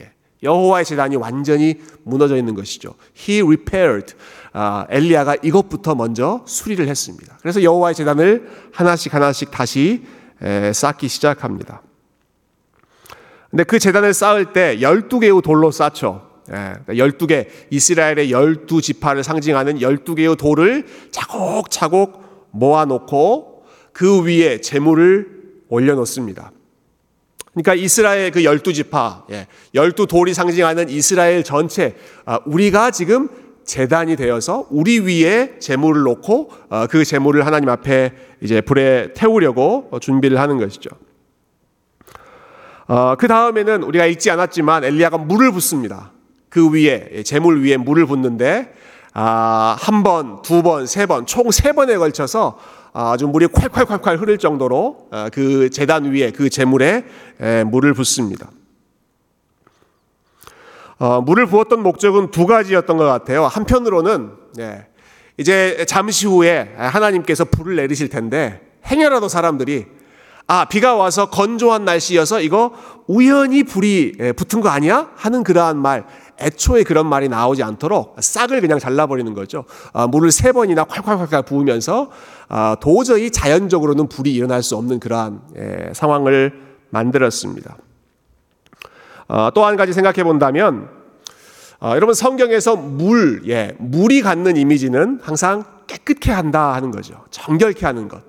예, 0.00 0.12
여호와의 0.42 0.84
재단이 0.84 1.16
완전히 1.16 1.80
무너져 2.04 2.36
있는 2.36 2.54
것이죠. 2.54 2.94
He 3.16 3.42
repaired. 3.42 4.14
아, 4.52 4.86
엘리야가 4.88 5.36
이것부터 5.42 5.94
먼저 5.94 6.42
수리를 6.46 6.86
했습니다. 6.88 7.38
그래서 7.40 7.62
여호와의 7.62 7.94
재단을 7.94 8.50
하나씩 8.72 9.14
하나씩 9.14 9.50
다시 9.50 10.04
쌓기 10.72 11.08
시작합니다. 11.08 11.82
근데 13.50 13.64
그 13.64 13.78
재단을 13.78 14.12
쌓을 14.14 14.52
때 14.52 14.78
12개의 14.78 15.42
돌로 15.42 15.70
쌓죠. 15.70 16.28
12개, 16.48 17.30
예, 17.30 17.48
이스라엘의 17.70 18.30
12지파를 18.30 19.22
상징하는 19.22 19.78
12개의 19.78 20.36
돌을 20.38 20.86
차곡차곡 21.10 22.48
모아놓고 22.52 23.64
그 23.92 24.24
위에 24.24 24.60
재물을 24.60 25.37
올려놓습니다. 25.68 26.52
그러니까 27.52 27.74
이스라엘 27.74 28.30
그 28.30 28.40
12지파, 28.40 29.24
12돌이 29.74 30.28
예, 30.28 30.32
상징하는 30.34 30.88
이스라엘 30.88 31.42
전체, 31.42 31.96
아, 32.24 32.38
우리가 32.46 32.90
지금 32.90 33.28
재단이 33.64 34.16
되어서 34.16 34.66
우리 34.70 35.00
위에 35.00 35.58
재물을 35.58 36.02
놓고 36.02 36.50
어, 36.70 36.86
그 36.88 37.04
재물을 37.04 37.44
하나님 37.44 37.68
앞에 37.68 38.12
이제 38.40 38.60
불에 38.60 39.12
태우려고 39.14 39.90
준비를 40.00 40.38
하는 40.40 40.58
것이죠. 40.58 40.90
어, 42.86 43.16
그 43.16 43.28
다음에는 43.28 43.82
우리가 43.82 44.06
읽지 44.06 44.30
않았지만 44.30 44.84
엘리야가 44.84 45.18
물을 45.18 45.52
붓습니다. 45.52 46.12
그 46.48 46.72
위에 46.72 47.22
재물 47.24 47.62
위에 47.62 47.76
물을 47.76 48.06
붓는데 48.06 48.72
아, 49.12 49.76
한 49.78 50.02
번, 50.02 50.42
두 50.42 50.62
번, 50.62 50.86
세 50.86 51.06
번, 51.06 51.26
총 51.26 51.50
세 51.50 51.72
번에 51.72 51.96
걸쳐서 51.96 52.58
아주 52.92 53.26
물이 53.28 53.46
콸콸콸콸 53.48 54.20
흐를 54.20 54.38
정도로 54.38 55.08
아, 55.10 55.28
그 55.32 55.70
재단 55.70 56.04
위에 56.04 56.30
그 56.30 56.50
재물에 56.50 57.04
물을 57.66 57.94
붓습니다. 57.94 58.50
어, 60.98 61.20
물을 61.20 61.46
부었던 61.46 61.82
목적은 61.82 62.30
두 62.32 62.46
가지였던 62.46 62.96
것 62.96 63.04
같아요. 63.04 63.46
한편으로는 63.46 64.32
네, 64.56 64.86
이제 65.36 65.84
잠시 65.86 66.26
후에 66.26 66.74
하나님께서 66.76 67.44
불을 67.44 67.76
내리실 67.76 68.08
텐데 68.08 68.60
행여라도 68.86 69.28
사람들이 69.28 69.86
아 70.48 70.64
비가 70.64 70.96
와서 70.96 71.30
건조한 71.30 71.84
날씨여서 71.84 72.40
이거 72.40 72.72
우연히 73.06 73.62
불이 73.62 74.34
붙은 74.34 74.60
거 74.60 74.70
아니야 74.70 75.10
하는 75.14 75.44
그러한 75.44 75.76
말 75.76 76.04
애초에 76.40 76.84
그런 76.84 77.06
말이 77.06 77.28
나오지 77.28 77.62
않도록 77.62 78.16
싹을 78.18 78.60
그냥 78.60 78.78
잘라버리는 78.78 79.32
거죠. 79.34 79.64
아, 79.92 80.06
물을 80.06 80.30
세 80.30 80.52
번이나 80.52 80.84
콸콸콸콸 80.84 81.46
부으면서 81.46 82.10
아, 82.48 82.76
도저히 82.80 83.30
자연적으로는 83.30 84.08
불이 84.08 84.32
일어날 84.32 84.62
수 84.62 84.76
없는 84.76 85.00
그러한 85.00 85.40
예, 85.56 85.90
상황을 85.94 86.52
만들었습니다. 86.90 87.76
아, 89.28 89.50
또한 89.54 89.76
가지 89.76 89.92
생각해 89.92 90.24
본다면 90.24 90.88
아, 91.80 91.94
여러분 91.94 92.14
성경에서 92.14 92.76
물, 92.76 93.42
예, 93.48 93.76
물이 93.78 94.22
갖는 94.22 94.56
이미지는 94.56 95.20
항상 95.22 95.64
깨끗해 95.86 96.32
한다 96.32 96.74
하는 96.74 96.90
거죠. 96.90 97.24
정결케 97.30 97.86
하는 97.86 98.08
것. 98.08 98.27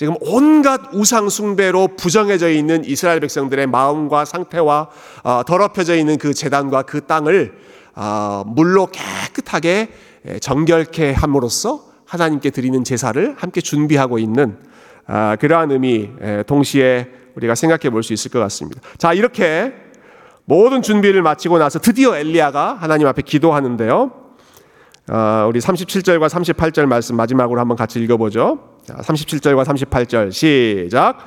지금 0.00 0.14
온갖 0.22 0.80
우상 0.94 1.28
숭배로 1.28 1.88
부정해져 1.88 2.48
있는 2.48 2.86
이스라엘 2.86 3.20
백성들의 3.20 3.66
마음과 3.66 4.24
상태와 4.24 4.88
어, 5.24 5.42
더럽혀져 5.46 5.94
있는 5.94 6.16
그 6.16 6.32
재단과 6.32 6.84
그 6.84 7.02
땅을 7.02 7.52
어, 7.96 8.42
물로 8.46 8.86
깨끗하게 8.86 9.90
예, 10.26 10.38
정결케 10.38 11.12
함으로써 11.12 11.84
하나님께 12.06 12.48
드리는 12.48 12.82
제사를 12.82 13.34
함께 13.36 13.60
준비하고 13.60 14.18
있는 14.18 14.56
아, 15.06 15.36
그러한 15.38 15.70
의미 15.70 16.08
예, 16.22 16.44
동시에 16.46 17.10
우리가 17.36 17.54
생각해 17.54 17.90
볼 17.90 18.02
수 18.02 18.14
있을 18.14 18.30
것 18.30 18.38
같습니다. 18.38 18.80
자 18.96 19.12
이렇게 19.12 19.74
모든 20.46 20.80
준비를 20.80 21.20
마치고 21.20 21.58
나서 21.58 21.78
드디어 21.78 22.16
엘리야가 22.16 22.78
하나님 22.80 23.06
앞에 23.06 23.20
기도하는데요. 23.20 24.12
어, 25.10 25.46
우리 25.46 25.60
37절과 25.60 26.30
38절 26.30 26.86
말씀 26.86 27.16
마지막으로 27.16 27.60
한번 27.60 27.76
같이 27.76 28.00
읽어보죠. 28.00 28.79
37절과 28.98 29.64
38절 29.64 30.32
시작. 30.32 31.18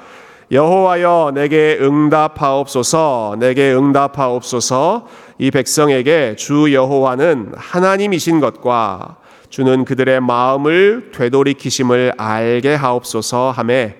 여호와여 0.51 1.31
내게 1.33 1.77
응답하옵소서 1.81 3.37
내게 3.39 3.73
응답하옵소서 3.73 5.07
이 5.39 5.49
백성에게 5.49 6.35
주 6.35 6.71
여호와는 6.73 7.53
하나님이신 7.55 8.39
것과 8.39 9.17
주는 9.49 9.85
그들의 9.85 10.21
마음을 10.21 11.11
되돌이키심을 11.13 12.13
알게 12.17 12.75
하옵소서 12.75 13.51
하매 13.51 13.95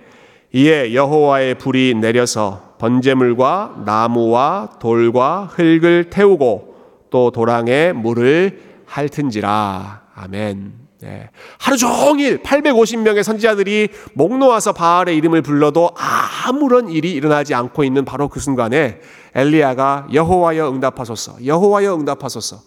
이에 0.52 0.94
여호와의 0.94 1.56
불이 1.56 1.96
내려서 1.96 2.76
번제물과 2.78 3.84
나무와 3.86 4.70
돌과 4.80 5.50
흙을 5.52 6.10
태우고 6.12 6.76
또 7.10 7.32
도랑에 7.32 7.94
물을 7.94 8.60
핥은지라 8.86 10.02
아멘. 10.16 10.83
네. 11.04 11.30
하루 11.58 11.76
종일 11.76 12.42
850명의 12.42 13.24
선지자들이 13.24 13.90
목 14.14 14.38
놓아서 14.38 14.72
바알의 14.72 15.18
이름을 15.18 15.42
불러도 15.42 15.92
아무런 15.98 16.88
일이 16.88 17.12
일어나지 17.12 17.54
않고 17.54 17.84
있는 17.84 18.06
바로 18.06 18.30
그 18.30 18.40
순간에 18.40 19.02
엘리야가 19.36 20.08
여호와여 20.14 20.70
응답하소서, 20.72 21.46
여호와여 21.46 21.96
응답하소서. 21.96 22.62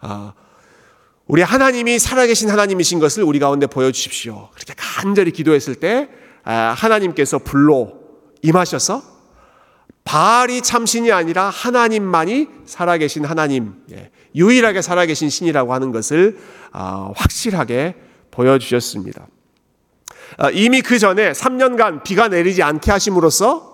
아, 0.00 0.34
우리 1.26 1.40
하나님이 1.40 1.98
살아계신 1.98 2.50
하나님이신 2.50 2.98
것을 2.98 3.22
우리 3.22 3.38
가운데 3.38 3.66
보여주십시오. 3.66 4.50
그렇게 4.52 4.74
간절히 4.76 5.30
기도했을 5.30 5.76
때 5.76 6.10
아, 6.44 6.74
하나님께서 6.76 7.38
불로 7.38 7.94
임하셔서 8.42 9.00
바알이 10.04 10.60
참신이 10.60 11.10
아니라 11.10 11.48
하나님만이 11.48 12.48
살아계신 12.66 13.24
하나님, 13.24 13.76
예, 13.92 14.10
유일하게 14.34 14.82
살아계신 14.82 15.28
신이라고 15.30 15.74
하는 15.74 15.92
것을 15.92 16.38
아, 16.72 17.10
확실하게 17.14 17.94
보여주셨습니다. 18.30 19.26
아, 20.38 20.50
이미 20.50 20.80
그 20.80 20.98
전에 20.98 21.32
3년간 21.32 22.02
비가 22.04 22.28
내리지 22.28 22.62
않게 22.62 22.90
하심으로써 22.90 23.72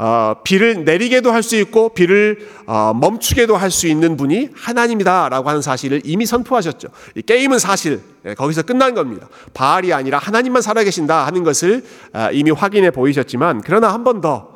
어, 0.00 0.36
비를 0.44 0.84
내리게도 0.84 1.32
할 1.32 1.42
수 1.42 1.56
있고 1.56 1.88
비를 1.88 2.48
어, 2.66 2.94
멈추게도 2.94 3.56
할 3.56 3.72
수 3.72 3.88
있는 3.88 4.16
분이 4.16 4.50
하나님이다라고 4.54 5.48
하는 5.48 5.60
사실을 5.60 6.02
이미 6.04 6.24
선포하셨죠. 6.24 6.86
이 7.16 7.22
게임은 7.22 7.58
사실 7.58 8.00
예, 8.24 8.34
거기서 8.34 8.62
끝난 8.62 8.94
겁니다. 8.94 9.28
바알이 9.54 9.92
아니라 9.92 10.18
하나님만 10.18 10.62
살아계신다 10.62 11.26
하는 11.26 11.42
것을 11.42 11.84
아, 12.12 12.30
이미 12.30 12.52
확인해 12.52 12.92
보이셨지만 12.92 13.62
그러나 13.64 13.92
한 13.92 14.04
번더 14.04 14.50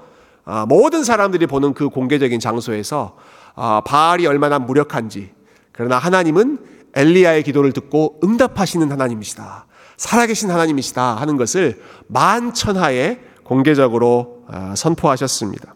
아, 0.44 0.64
모든 0.68 1.02
사람들이 1.02 1.46
보는 1.46 1.74
그 1.74 1.88
공개적인 1.88 2.38
장소에서 2.38 3.16
아, 3.16 3.41
바알이 3.54 4.26
얼마나 4.26 4.58
무력한지 4.58 5.32
그러나 5.72 5.98
하나님은 5.98 6.58
엘리야의 6.94 7.42
기도를 7.42 7.72
듣고 7.72 8.20
응답하시는 8.22 8.90
하나님이시다. 8.90 9.66
살아계신 9.96 10.50
하나님이시다 10.50 11.16
하는 11.16 11.36
것을 11.36 11.82
만천하에 12.08 13.20
공개적으로 13.44 14.44
아, 14.48 14.74
선포하셨습니다. 14.76 15.74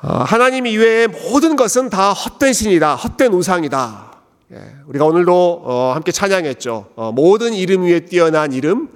하나님 0.00 0.66
이외의 0.66 1.08
모든 1.08 1.56
것은 1.56 1.90
다 1.90 2.12
헛된 2.12 2.52
신이다. 2.52 2.94
헛된 2.94 3.32
우상이다. 3.32 4.12
예, 4.52 4.76
우리가 4.86 5.04
오늘도 5.04 5.62
어, 5.64 5.92
함께 5.94 6.12
찬양했죠. 6.12 6.92
어, 6.94 7.12
모든 7.12 7.52
이름 7.52 7.82
위에 7.82 8.00
뛰어난 8.00 8.52
이름, 8.52 8.88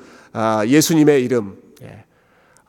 예수님의 0.67 1.25
이름. 1.25 1.62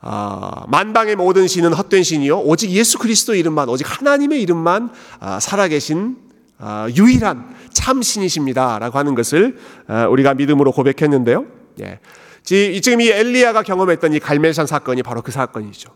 아, 0.06 0.64
만방의 0.68 1.16
모든 1.16 1.48
신은 1.48 1.72
헛된 1.72 2.02
신이요 2.02 2.40
오직 2.40 2.70
예수 2.72 2.98
그리스도 2.98 3.34
이름만 3.34 3.70
오직 3.70 3.86
하나님의 3.88 4.42
이름만 4.42 4.90
아, 5.18 5.40
살아계신 5.40 6.18
아, 6.58 6.86
유일한 6.94 7.54
참 7.72 8.02
신이십니다라고 8.02 8.98
하는 8.98 9.14
것을 9.14 9.56
아, 9.86 10.06
우리가 10.06 10.34
믿음으로 10.34 10.72
고백했는데요. 10.72 11.46
예. 11.80 12.00
지금 12.42 13.00
이 13.00 13.08
엘리야가 13.08 13.62
경험했던 13.62 14.12
이 14.12 14.20
갈멜산 14.20 14.66
사건이 14.66 15.02
바로 15.02 15.22
그 15.22 15.32
사건이죠. 15.32 15.90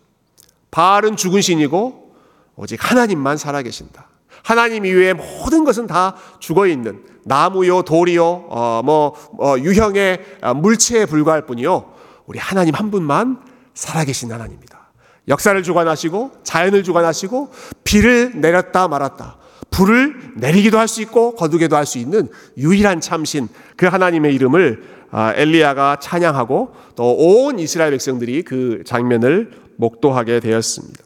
바알은 0.71 1.17
죽은 1.17 1.43
신이고 1.43 2.15
오직 2.57 2.91
하나님만 2.91 3.37
살아계신다. 3.37 4.09
하나님 4.43 4.87
이외의 4.87 5.13
모든 5.13 5.65
것은 5.65 5.87
다 5.87 6.17
죽어 6.41 6.67
있는 6.67 7.03
나무요, 7.25 7.83
돌이요, 7.83 8.47
어, 8.49 8.81
뭐 8.83 9.15
어, 9.39 9.57
유형의 9.59 10.39
물체에 10.57 11.05
불과할 11.05 11.45
뿐이요. 11.45 11.93
우리 12.25 12.39
하나님 12.39 12.75
한 12.75 12.91
분만 12.91 13.48
살아계신 13.79 14.33
하나님입니다. 14.33 14.91
역사를 15.29 15.63
주관하시고 15.63 16.33
자연을 16.43 16.83
주관하시고 16.83 17.51
비를 17.85 18.33
내렸다 18.41 18.89
말았다. 18.89 19.37
불을 19.71 20.33
내리기도 20.35 20.79
할 20.79 20.89
수 20.89 21.01
있고 21.03 21.37
거두게도 21.37 21.77
할 21.77 21.87
수 21.87 21.99
있는 21.99 22.29
유일한 22.57 23.01
참신 23.01 23.49
그 23.77 23.87
하나님의 23.87 24.35
이름을 24.35 24.83
아, 25.13 25.33
엘리야가 25.37 25.99
찬양하고 26.01 26.75
또 26.97 27.15
온 27.15 27.61
이스라엘 27.61 27.93
백성들이 27.93 28.43
그 28.43 28.83
장면을 28.85 29.53
목도하게 29.77 30.41
되었습니다. 30.41 31.05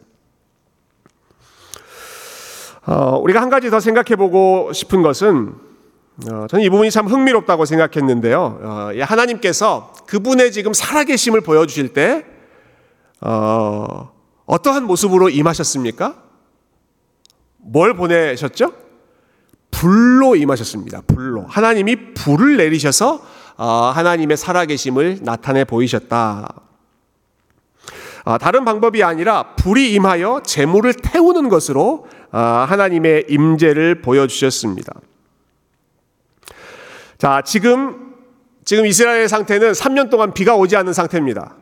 어, 2.87 3.18
우리가 3.18 3.42
한 3.42 3.50
가지 3.50 3.68
더 3.70 3.80
생각해 3.80 4.16
보고 4.16 4.72
싶은 4.72 5.02
것은 5.02 5.52
어, 6.30 6.46
저는 6.48 6.64
이 6.64 6.70
부분이 6.70 6.90
참 6.90 7.06
흥미롭다고 7.06 7.66
생각했는데요. 7.66 8.61
어, 8.62 8.90
하나님께서 8.98 9.92
그분의 10.06 10.52
지금 10.52 10.72
살아계심을 10.72 11.42
보여주실 11.42 11.92
때 11.92 12.32
어, 13.22 14.12
어떠한 14.46 14.85
모습으로 14.85 15.28
임하셨습니까? 15.28 16.16
뭘 17.58 17.94
보내셨죠? 17.94 18.72
불로 19.70 20.37
임하셨습니다. 20.37 21.02
불로. 21.06 21.44
하나님이 21.48 22.14
불을 22.14 22.56
내리셔서 22.56 23.24
어, 23.56 23.66
하나님의 23.94 24.37
살아계심을 24.37 25.20
나타내 25.22 25.64
보이셨다. 25.64 26.62
어, 28.24 28.38
다른 28.38 28.64
방법이 28.64 29.02
아니라 29.02 29.54
불이 29.56 29.92
임하여 29.94 30.42
재물을 30.44 30.92
태우는 30.94 31.48
것으로 31.48 32.06
어, 32.30 32.38
하나님의 32.38 33.26
임재를 33.28 34.02
보여주셨습니다. 34.02 34.92
자, 37.18 37.42
지금 37.44 38.12
지금 38.64 38.87
이스라엘의 38.87 39.28
상태는 39.28 39.72
3년 39.72 40.08
동안 40.08 40.32
비가 40.32 40.54
오지 40.54 40.76
않는 40.76 40.92
상태입니다. 40.92 41.56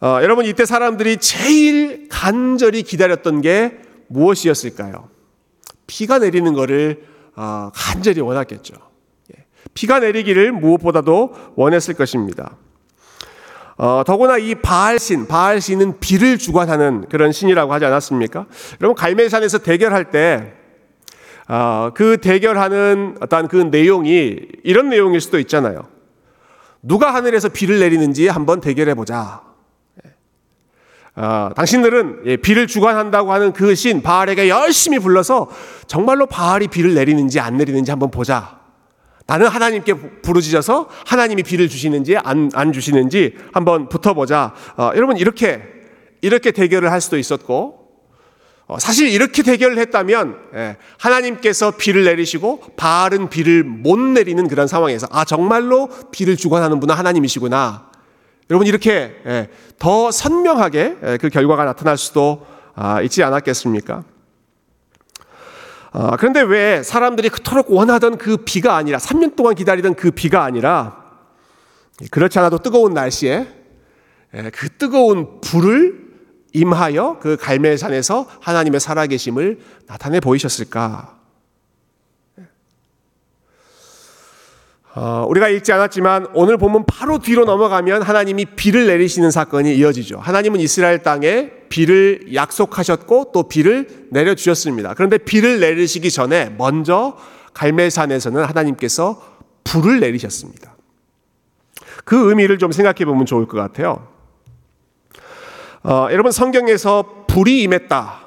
어, 0.00 0.18
여러분 0.22 0.44
이때 0.44 0.66
사람들이 0.66 1.16
제일 1.18 2.08
간절히 2.08 2.82
기다렸던 2.82 3.40
게 3.40 3.78
무엇이었을까요? 4.08 5.08
비가 5.86 6.18
내리는 6.18 6.52
것을 6.52 7.04
어, 7.34 7.70
간절히 7.74 8.20
원했겠죠. 8.20 8.74
예. 9.36 9.44
비가 9.74 9.98
내리기를 10.00 10.52
무엇보다도 10.52 11.34
원했을 11.54 11.94
것입니다. 11.94 12.56
어, 13.78 14.02
더구나 14.06 14.38
이 14.38 14.54
바알신, 14.54 15.26
바알신은 15.28 16.00
비를 16.00 16.38
주관하는 16.38 17.06
그런 17.10 17.32
신이라고 17.32 17.72
하지 17.72 17.84
않았습니까? 17.84 18.46
여러분 18.80 18.94
갈멜산에서 18.94 19.58
대결할 19.58 20.10
때 20.10 20.54
어, 21.48 21.90
그 21.94 22.18
대결하는 22.18 23.16
어떤 23.20 23.48
그 23.48 23.56
내용이 23.56 24.40
이런 24.64 24.88
내용일 24.88 25.20
수도 25.20 25.38
있잖아요. 25.38 25.86
누가 26.82 27.14
하늘에서 27.14 27.48
비를 27.48 27.78
내리는지 27.80 28.28
한번 28.28 28.60
대결해 28.60 28.94
보자. 28.94 29.42
어, 31.16 31.48
당신들은 31.56 32.20
예, 32.26 32.36
비를 32.36 32.66
주관한다고 32.66 33.32
하는 33.32 33.52
그 33.52 33.74
신 33.74 34.02
바알에게 34.02 34.48
열심히 34.48 34.98
불러서 34.98 35.48
정말로 35.86 36.26
바알이 36.26 36.68
비를 36.68 36.94
내리는지 36.94 37.40
안 37.40 37.56
내리는지 37.56 37.90
한번 37.90 38.10
보자. 38.10 38.60
나는 39.26 39.48
하나님께 39.48 39.94
부르짖어서 40.22 40.88
하나님이 41.06 41.42
비를 41.42 41.68
주시는지 41.68 42.16
안, 42.16 42.50
안 42.54 42.72
주시는지 42.72 43.34
한번 43.52 43.88
붙어보자. 43.88 44.54
어, 44.76 44.90
여러분 44.94 45.16
이렇게 45.16 45.62
이렇게 46.20 46.52
대결을 46.52 46.92
할 46.92 47.00
수도 47.00 47.18
있었고 47.18 47.86
어, 48.66 48.78
사실 48.78 49.08
이렇게 49.08 49.42
대결을 49.42 49.78
했다면 49.78 50.36
예, 50.54 50.76
하나님께서 50.98 51.72
비를 51.72 52.04
내리시고 52.04 52.60
바알은 52.76 53.30
비를 53.30 53.64
못 53.64 53.98
내리는 53.98 54.46
그런 54.48 54.66
상황에서 54.66 55.06
아 55.10 55.24
정말로 55.24 55.88
비를 56.12 56.36
주관하는 56.36 56.78
분은 56.80 56.94
하나님이시구나. 56.94 57.95
여러분 58.48 58.66
이렇게 58.66 59.20
예, 59.26 59.48
더 59.78 60.10
선명하게 60.10 60.96
예, 61.02 61.18
그 61.20 61.28
결과가 61.28 61.64
나타날 61.64 61.98
수도 61.98 62.46
아, 62.74 63.00
있지 63.02 63.22
않았겠습니까? 63.22 64.04
아, 65.92 66.16
그런데 66.18 66.42
왜 66.42 66.82
사람들이 66.82 67.30
그토록 67.30 67.70
원하던 67.70 68.18
그 68.18 68.36
비가 68.38 68.76
아니라 68.76 68.98
3년 68.98 69.34
동안 69.34 69.54
기다리던 69.54 69.94
그 69.94 70.10
비가 70.10 70.44
아니라 70.44 71.04
그렇지 72.10 72.38
않아도 72.38 72.58
뜨거운 72.58 72.92
날씨에 72.92 73.48
그 74.52 74.68
뜨거운 74.76 75.40
불을 75.40 76.06
임하여 76.52 77.18
그 77.20 77.36
갈멜산에서 77.38 78.26
하나님의 78.40 78.80
살아계심을 78.80 79.60
나타내 79.86 80.20
보이셨을까? 80.20 81.15
어, 84.98 85.26
우리가 85.28 85.50
읽지 85.50 85.72
않았지만 85.72 86.28
오늘 86.32 86.56
보면 86.56 86.86
바로 86.86 87.18
뒤로 87.18 87.44
넘어가면 87.44 88.00
하나님이 88.00 88.46
비를 88.56 88.86
내리시는 88.86 89.30
사건이 89.30 89.76
이어지죠. 89.76 90.16
하나님은 90.18 90.58
이스라엘 90.58 91.02
땅에 91.02 91.50
비를 91.68 92.32
약속하셨고 92.32 93.32
또 93.34 93.42
비를 93.42 94.06
내려주셨습니다. 94.10 94.94
그런데 94.94 95.18
비를 95.18 95.60
내리시기 95.60 96.10
전에 96.10 96.54
먼저 96.56 97.14
갈멜산에서는 97.52 98.42
하나님께서 98.42 99.22
불을 99.64 100.00
내리셨습니다. 100.00 100.74
그 102.06 102.30
의미를 102.30 102.56
좀 102.56 102.72
생각해 102.72 103.04
보면 103.04 103.26
좋을 103.26 103.46
것 103.46 103.58
같아요. 103.58 104.08
어, 105.82 106.08
여러분 106.10 106.32
성경에서 106.32 107.26
불이 107.26 107.62
임했다, 107.64 108.20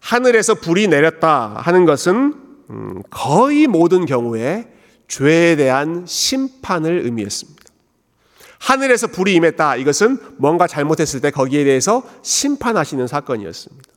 하늘에서 0.00 0.54
불이 0.54 0.88
내렸다 0.88 1.54
하는 1.58 1.84
것은 1.84 2.34
음, 2.70 3.02
거의 3.10 3.66
모든 3.66 4.06
경우에 4.06 4.77
죄에 5.08 5.56
대한 5.56 6.04
심판을 6.06 7.00
의미했습니다. 7.04 7.58
하늘에서 8.60 9.06
불이 9.06 9.34
임했다. 9.34 9.76
이것은 9.76 10.18
뭔가 10.36 10.66
잘못했을 10.66 11.20
때 11.20 11.30
거기에 11.30 11.64
대해서 11.64 12.02
심판하시는 12.22 13.06
사건이었습니다. 13.06 13.88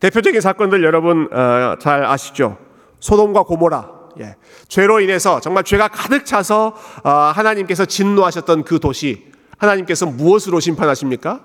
대표적인 0.00 0.40
사건들 0.40 0.84
여러분 0.84 1.28
어, 1.32 1.76
잘 1.80 2.04
아시죠? 2.04 2.58
소돔과 3.00 3.44
고모라. 3.44 3.98
예. 4.20 4.36
죄로 4.68 5.00
인해서 5.00 5.40
정말 5.40 5.64
죄가 5.64 5.88
가득 5.88 6.24
차서 6.24 6.74
어, 7.04 7.10
하나님께서 7.10 7.84
진노하셨던 7.84 8.64
그 8.64 8.78
도시 8.80 9.26
하나님께서 9.58 10.06
무엇으로 10.06 10.60
심판하십니까? 10.60 11.44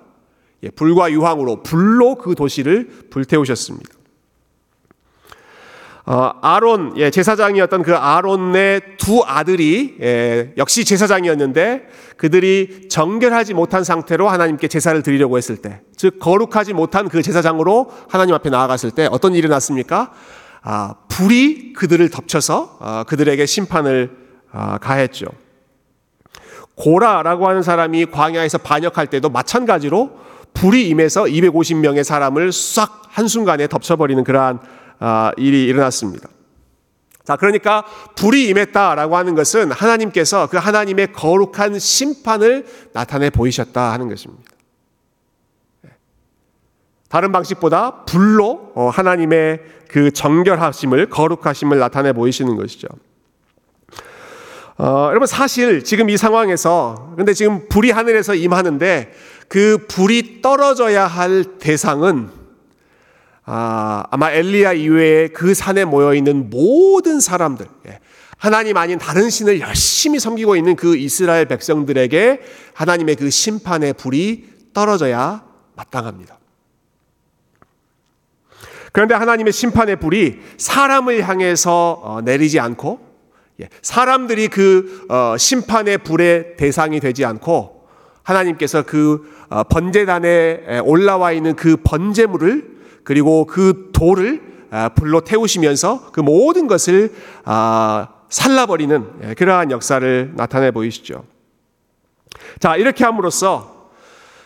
예, 0.64 0.70
불과 0.70 1.12
유황으로 1.12 1.64
불로 1.64 2.16
그 2.16 2.36
도시를 2.36 3.08
불태우셨습니다. 3.10 3.90
어, 6.06 6.34
아론 6.42 6.96
예, 6.98 7.10
제사장이었던 7.10 7.82
그 7.82 7.96
아론의 7.96 8.82
두 8.98 9.24
아들이 9.26 9.96
예, 10.02 10.54
역시 10.58 10.84
제사장이었는데 10.84 11.88
그들이 12.18 12.90
정결하지 12.90 13.54
못한 13.54 13.86
상태로 13.86 14.28
하나님께 14.28 14.68
제사를 14.68 15.02
드리려고 15.02 15.38
했을 15.38 15.56
때, 15.58 15.80
즉 15.96 16.20
거룩하지 16.20 16.74
못한 16.74 17.08
그 17.08 17.22
제사장으로 17.22 17.90
하나님 18.10 18.36
앞에 18.36 18.50
나아갔을 18.50 18.92
때 18.92 19.08
어떤 19.12 19.34
일이 19.34 19.48
났습니까? 19.48 20.12
아, 20.62 20.96
불이 21.08 21.74
그들을 21.74 22.10
덮쳐서 22.10 22.78
아, 22.82 23.04
그들에게 23.08 23.46
심판을 23.46 24.12
아, 24.52 24.78
가했죠. 24.80 25.28
고라라고 26.76 27.48
하는 27.48 27.62
사람이 27.62 28.08
광야에서 28.08 28.58
반역할 28.58 29.08
때도 29.08 29.30
마찬가지로 29.30 30.12
불이 30.54 30.90
임해서 30.90 31.24
250명의 31.24 32.04
사람을 32.04 32.52
싹 32.52 33.04
한순간에 33.10 33.68
덮쳐버리는 33.68 34.22
그러한 34.24 34.60
아, 34.60 34.83
일이 35.38 35.66
일어났습니다. 35.66 36.30
자, 37.24 37.38
그러니까 37.38 37.86
불이 38.16 38.50
임했다라고 38.50 39.16
하는 39.16 39.34
것은 39.36 39.72
하나님께서 39.72 40.48
그 40.48 40.58
하나님의 40.58 41.14
거룩한 41.14 41.80
심판을 41.80 42.66
나타내 42.92 43.30
보이셨다 43.30 43.94
하는 43.94 44.10
것입니다. 44.10 44.44
예. 45.86 45.92
다른 47.08 47.32
방식보다 47.32 48.04
불로 48.06 48.72
어, 48.76 48.90
하나님의 48.90 49.62
그 49.88 50.12
정결하심을 50.12 51.10
거룩하심을 51.10 51.80
나타내 51.80 52.12
보이시는 52.12 52.58
것이죠. 52.58 52.88
어, 54.78 55.08
여러분 55.10 55.28
사실 55.28 55.84
지금 55.84 56.10
이 56.10 56.18
상황에서 56.18 57.14
근데 57.16 57.34
지금 57.34 57.70
불이 57.70 57.92
하늘에서 57.92 58.36
임하는데 58.36 59.14
그 59.48 59.86
불이 59.88 60.42
떨어져야 60.42 61.08
할 61.08 61.46
대상은 61.60 62.43
아, 63.46 64.06
아마 64.10 64.32
엘리야 64.32 64.74
이외에 64.74 65.28
그 65.28 65.54
산에 65.54 65.84
모여 65.86 66.14
있는 66.14 66.50
모든 66.50 67.20
사람들, 67.20 67.66
예, 67.88 68.00
하나님 68.38 68.78
아닌 68.78 68.98
다른 68.98 69.30
신을 69.30 69.60
열심히 69.60 70.20
섬기고 70.20 70.56
있는 70.56 70.76
그 70.76 70.96
이스라엘 70.96 71.46
백성들에게 71.46 72.42
하나님의 72.74 73.16
그 73.16 73.30
심판의 73.30 73.94
불이 73.94 74.50
떨어져야 74.74 75.46
마땅합니다. 75.76 76.40
그런데 78.92 79.16
하나님의 79.16 79.52
심판의 79.52 79.96
불이 79.98 80.40
사람을 80.58 81.28
향해서 81.28 82.00
어, 82.04 82.22
내리지 82.22 82.60
않고 82.60 83.14
예, 83.62 83.70
사람들이 83.82 84.48
그 84.48 85.06
어, 85.10 85.36
심판의 85.38 86.00
불의 86.00 86.56
대상이 86.58 87.00
되지 87.00 87.26
않고 87.26 87.88
하나님께서 88.24 88.84
그 88.84 89.30
어, 89.50 89.64
번제단에 89.64 90.80
올라와 90.80 91.34
있는 91.34 91.56
그 91.56 91.76
번제물을 91.78 92.74
그리고 93.04 93.46
그 93.46 93.90
돌을 93.94 94.54
아, 94.72 94.90
불로 94.90 95.22
태우시면서 95.22 96.12
그 96.12 96.20
모든 96.20 96.68
것을 96.68 97.14
아, 97.46 98.08
살라버리는 98.30 99.06
예, 99.24 99.34
그러한 99.36 99.70
역사를 99.70 100.32
나타내 100.36 100.72
보이시죠. 100.72 101.26
자 102.60 102.76
이렇게 102.76 103.04
함으로써 103.04 103.92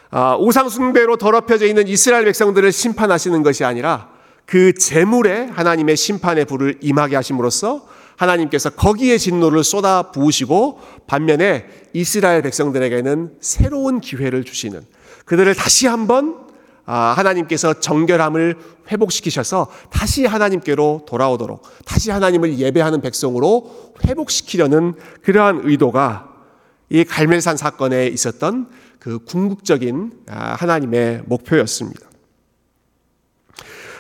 아, 0.10 0.36
우상숭배로 0.38 1.18
더럽혀져 1.18 1.66
있는 1.66 1.88
이스라엘 1.88 2.26
백성들을 2.26 2.72
심판하시는 2.72 3.42
것이 3.44 3.64
아니라 3.64 4.10
그 4.46 4.74
재물에 4.74 5.48
하나님의 5.48 5.96
심판의 5.96 6.46
불을 6.46 6.80
임하게 6.82 7.16
하심으로써 7.16 7.88
하나님께서 8.18 8.72
거기에 8.72 9.18
진노를 9.18 9.64
쏟아 9.64 10.12
부으시고 10.12 10.82
반면에 11.08 11.68
이스라엘 11.94 12.42
백성들에게는 12.42 13.38
새로운 13.40 14.02
기회를 14.02 14.44
주시는 14.44 14.82
그들을 15.26 15.54
다시 15.56 15.88
한번 15.88 16.36
아, 16.36 16.47
하나님께서 16.94 17.74
정결함을 17.76 18.58
회복시키셔서 18.90 19.68
다시 19.92 20.26
하나님께로 20.26 21.06
돌아오도록 21.08 21.64
다시 21.86 22.12
하나님을 22.12 22.58
예배하는 22.58 23.02
백성으로 23.02 23.94
회복시키려는 24.06 24.94
그러한 25.22 25.62
의도가 25.64 26.34
이 26.90 27.04
갈멜산 27.04 27.58
사건에 27.58 28.08
있었던 28.08 28.70
그 29.00 29.20
궁극적인 29.20 30.12
아, 30.30 30.56
하나님의 30.60 31.24
목표였습니다. 31.26 32.08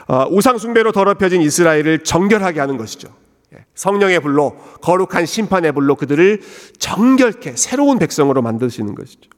아, 0.08 0.26
우상숭배로 0.30 0.94
더럽혀진 0.94 1.42
이스라엘을 1.42 2.04
정결하게 2.04 2.62
하는 2.62 2.78
것이죠. 2.78 3.10
예, 3.54 3.66
성령의 3.76 4.22
불로 4.22 4.58
거룩한 4.82 5.26
심판의 5.26 5.74
불로 5.74 5.96
그들을 5.96 6.42
정결케 6.80 7.56
새로운 7.58 8.00
백성으로 8.00 8.42
만드시는 8.42 8.96
것이죠. 8.96 9.30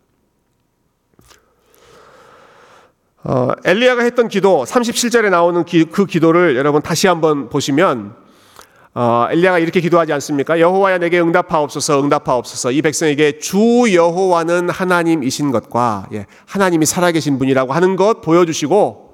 어, 3.24 3.50
엘리야가 3.66 4.04
했던 4.04 4.30
기도 4.30 4.64
37절에 4.64 5.30
나오는 5.30 5.66
기, 5.66 5.86
그 5.86 6.06
기도를 6.06 6.56
여러분 6.56 6.82
다시 6.82 7.08
한번 7.08 7.50
보시면 7.50 8.16
어, 8.96 9.28
엘리야가 9.30 9.60
이렇게 9.60 9.82
기도하지 9.82 10.14
않습니까? 10.14 10.60
여호와야 10.60 11.00
내게 11.00 11.20
응답하옵소서 11.20 12.02
응답하옵소서 12.02 12.72
이 12.72 12.82
백성에게 12.82 13.40
주 13.40 13.86
여호와는 13.94 14.70
하나님이신 14.70 15.52
것과 15.52 16.08
예, 16.14 16.28
하나님이 16.46 16.86
살아계신 16.86 17.38
분이라고 17.40 17.74
하는 17.74 17.98
것 17.98 18.22
보여주시고 18.22 19.10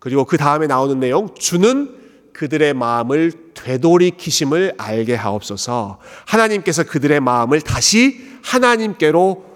그리고 0.00 0.24
그 0.24 0.36
다음에 0.36 0.66
나오는 0.66 0.98
내용 0.98 1.34
주는 1.34 1.96
그들의 2.32 2.74
마음을 2.74 3.32
되돌이키심을 3.54 4.74
알게 4.78 5.16
하옵소서. 5.16 5.98
하나님께서 6.24 6.84
그들의 6.84 7.18
마음을 7.18 7.60
다시 7.60 8.20
하나님께로 8.44 9.47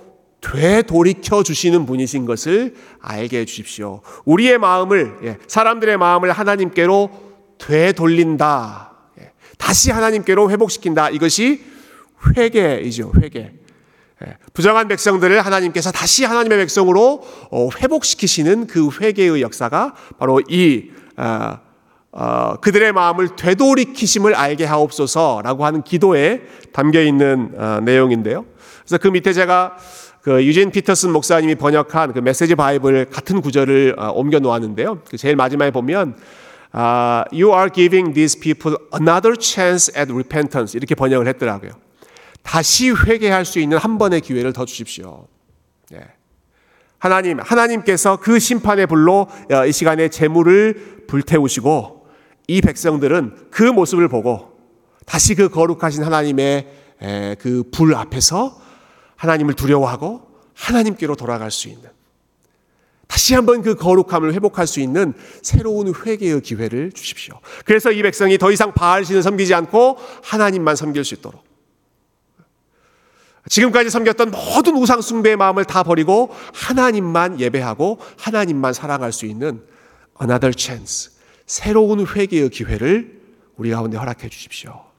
되돌이켜 0.43 1.43
주시는 1.43 1.87
분이신 1.87 2.27
것을 2.27 2.75
알게 3.01 3.39
해 3.39 3.45
주십시오. 3.45 4.03
우리의 4.25 4.59
마음을, 4.59 5.19
예, 5.23 5.39
사람들의 5.47 5.97
마음을 5.97 6.33
하나님께로 6.33 7.11
되돌린다. 7.59 8.93
예, 9.21 9.31
다시 9.57 9.91
하나님께로 9.91 10.51
회복시킨다. 10.51 11.11
이것이 11.11 11.63
회개이죠. 12.37 13.13
회개. 13.23 13.53
예, 14.27 14.37
부정한 14.53 14.89
백성들을 14.89 15.41
하나님께서 15.47 15.93
다시 15.93 16.25
하나님의 16.25 16.59
백성으로 16.59 17.23
어, 17.51 17.69
회복시키시는 17.81 18.67
그 18.67 18.91
회개의 19.01 19.43
역사가 19.43 19.95
바로 20.19 20.41
이 20.49 20.91
어, 21.17 21.59
어, 22.11 22.57
그들의 22.61 22.93
마음을 22.93 23.37
되돌이키심을 23.37 24.35
알게 24.35 24.65
하옵소서라고 24.65 25.65
하는 25.65 25.83
기도에 25.83 26.43
담겨 26.73 27.01
있는 27.01 27.55
내용인데요. 27.85 28.45
그래서 28.81 28.99
그 28.99 29.09
밑에 29.09 29.33
제가 29.33 29.77
그 30.23 30.45
유진 30.45 30.71
피터슨 30.71 31.11
목사님이 31.11 31.57
번역한 31.57 32.13
그 32.13 32.21
메시지 32.21 32.55
바이블 32.55 33.07
같은 33.07 33.41
구절을 33.41 33.97
옮겨 34.15 34.39
놓았는데요. 34.39 35.01
그 35.11 35.17
제일 35.17 35.35
마지막에 35.35 35.73
보면 35.73 36.17
You 37.33 37.53
are 37.53 37.69
giving 37.71 38.15
these 38.15 38.39
people 38.39 38.77
another 38.95 39.37
chance 39.39 39.93
at 39.99 40.13
repentance 40.13 40.77
이렇게 40.77 40.95
번역을 40.95 41.27
했더라고요. 41.27 41.73
다시 42.43 42.91
회개할 42.91 43.45
수 43.45 43.59
있는 43.59 43.79
한 43.79 43.99
번의 43.99 44.21
기회를 44.21 44.53
더 44.53 44.65
주십시오. 44.65 45.27
네. 45.91 46.01
하나님, 46.99 47.41
하나님께서 47.41 48.17
그 48.19 48.39
심판의 48.39 48.87
불로 48.87 49.29
어, 49.51 49.67
이 49.67 49.73
시간에 49.73 50.09
재물을 50.09 51.05
불태우시고 51.09 52.07
이 52.47 52.61
백성들은 52.61 53.49
그 53.51 53.65
모습을 53.65 54.07
보고 54.09 54.53
다시 55.05 55.35
그 55.35 55.49
거룩하신 55.49 56.05
하나님의 56.05 56.67
그 57.41 57.65
불 57.73 57.97
앞에서 57.97 58.57
하나님을 59.23 59.55
두려워하고 59.55 60.27
하나님께로 60.55 61.15
돌아갈 61.15 61.53
수 61.53 61.69
있는 61.69 61.89
다시 63.07 63.35
한번 63.35 63.63
그 63.63 63.77
거룩함을 63.77 64.35
회복할 64.35 64.67
수 64.67 64.81
있는 64.81 65.13
새로운 65.43 65.95
회개의 65.95 66.41
기회를 66.41 66.93
주십시오. 66.93 67.39
그래서 67.65 67.93
이 67.93 68.03
백성이 68.03 68.37
더 68.37 68.51
이상 68.51 68.73
바알 68.73 69.05
신을 69.05 69.23
섬기지 69.23 69.55
않고 69.55 69.99
하나님만 70.25 70.75
섬길 70.75 71.05
수 71.05 71.15
있도록 71.15 71.45
지금까지 73.49 73.91
섬겼던 73.91 74.33
모든 74.33 74.77
우상 74.77 75.01
숭배의 75.01 75.37
마음을 75.37 75.65
다 75.67 75.83
버리고 75.85 76.35
하나님만 76.55 77.39
예배하고 77.39 78.01
하나님만 78.19 78.73
사랑할 78.73 79.13
수 79.13 79.27
있는 79.27 79.63
another 80.21 80.53
chance, 80.57 81.13
새로운 81.47 82.05
회개의 82.07 82.51
기회를 82.51 83.21
우리 83.57 83.71
가운데 83.71 83.99
허락해 83.99 84.29
주십시오. 84.29 84.92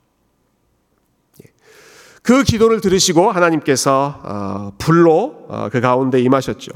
예. 2.24 2.34
그 2.34 2.44
기도를 2.44 2.82
들으시고 2.82 3.32
하나님께서 3.32 4.22
어, 4.24 4.72
불로 4.78 5.46
어, 5.50 5.70
그 5.72 5.82
가운데 5.82 6.20
임하셨죠. 6.22 6.72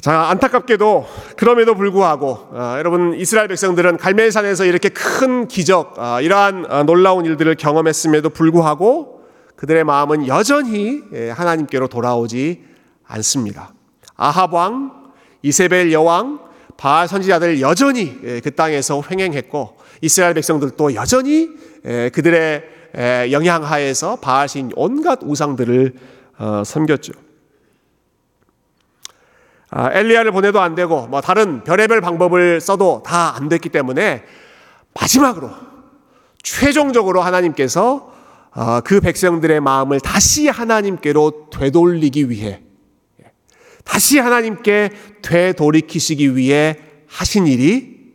자, 0.00 0.22
안타깝게도 0.22 1.06
그럼에도 1.36 1.76
불구하고 1.76 2.48
아, 2.52 2.74
여러분 2.78 3.14
이스라엘 3.14 3.46
백성들은 3.46 3.98
갈멜산에서 3.98 4.64
이렇게 4.64 4.88
큰 4.88 5.46
기적, 5.46 5.94
아, 5.98 6.20
이러한 6.20 6.66
아, 6.68 6.82
놀라운 6.82 7.24
일들을 7.24 7.54
경험했음에도 7.54 8.30
불구하고 8.30 9.22
그들의 9.54 9.84
마음은 9.84 10.26
여전히 10.26 11.02
예, 11.12 11.30
하나님께로 11.30 11.86
돌아오지 11.86 12.64
않습니다. 13.04 13.72
아합 14.16 14.52
왕, 14.52 15.12
이세벨 15.42 15.92
여왕, 15.92 16.40
바알 16.76 17.06
선지자들 17.06 17.60
여전히 17.60 18.18
예, 18.24 18.40
그 18.40 18.50
땅에서 18.50 19.00
횡행했고 19.08 19.76
이스라엘 20.00 20.34
백성들도 20.34 20.94
여전히 20.94 21.50
예, 21.52 21.73
그들의 21.84 22.64
영향하에서 23.30 24.16
바알신 24.16 24.72
온갖 24.74 25.20
우상들을 25.22 25.94
어, 26.38 26.62
섬겼죠. 26.64 27.12
아, 29.70 29.90
엘리야를 29.92 30.32
보내도 30.32 30.60
안 30.60 30.74
되고 30.74 31.06
뭐 31.06 31.20
다른 31.20 31.64
별의별 31.64 32.00
방법을 32.00 32.60
써도 32.60 33.02
다 33.04 33.34
안 33.36 33.48
됐기 33.48 33.68
때문에 33.68 34.24
마지막으로 34.94 35.50
최종적으로 36.42 37.20
하나님께서 37.22 38.12
아, 38.52 38.80
그 38.84 39.00
백성들의 39.00 39.60
마음을 39.60 39.98
다시 40.00 40.48
하나님께로 40.48 41.50
되돌리기 41.50 42.30
위해 42.30 42.62
다시 43.84 44.18
하나님께 44.18 44.90
되돌이키시기 45.22 46.36
위해 46.36 46.78
하신 47.08 47.46
일이 47.46 48.14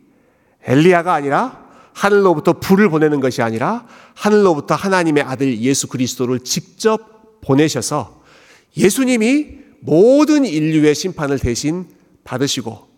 엘리야가 0.64 1.12
아니라 1.12 1.59
하늘로부터 2.00 2.54
불을 2.54 2.88
보내는 2.88 3.20
것이 3.20 3.42
아니라 3.42 3.86
하늘로부터 4.14 4.74
하나님의 4.74 5.22
아들 5.22 5.60
예수 5.60 5.86
그리스도를 5.86 6.40
직접 6.40 7.42
보내셔서 7.42 8.22
예수님이 8.74 9.58
모든 9.80 10.46
인류의 10.46 10.94
심판을 10.94 11.38
대신 11.38 11.86
받으시고 12.24 12.88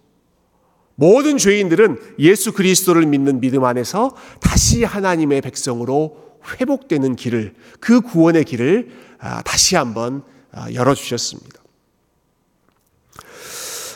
모든 0.95 1.37
죄인들은 1.37 1.99
예수 2.21 2.53
그리스도를 2.53 3.07
믿는 3.07 3.41
믿음 3.41 3.65
안에서 3.65 4.15
다시 4.41 4.85
하나님의 4.85 5.41
백성으로 5.41 6.39
회복되는 6.61 7.17
길을 7.17 7.55
그 7.81 8.03
구원의 8.03 8.45
길을 8.45 8.91
아, 9.19 9.43
다시 9.43 9.75
한번 9.75 10.23
아, 10.53 10.73
열어 10.75 10.95
주셨습니다. 10.95 11.61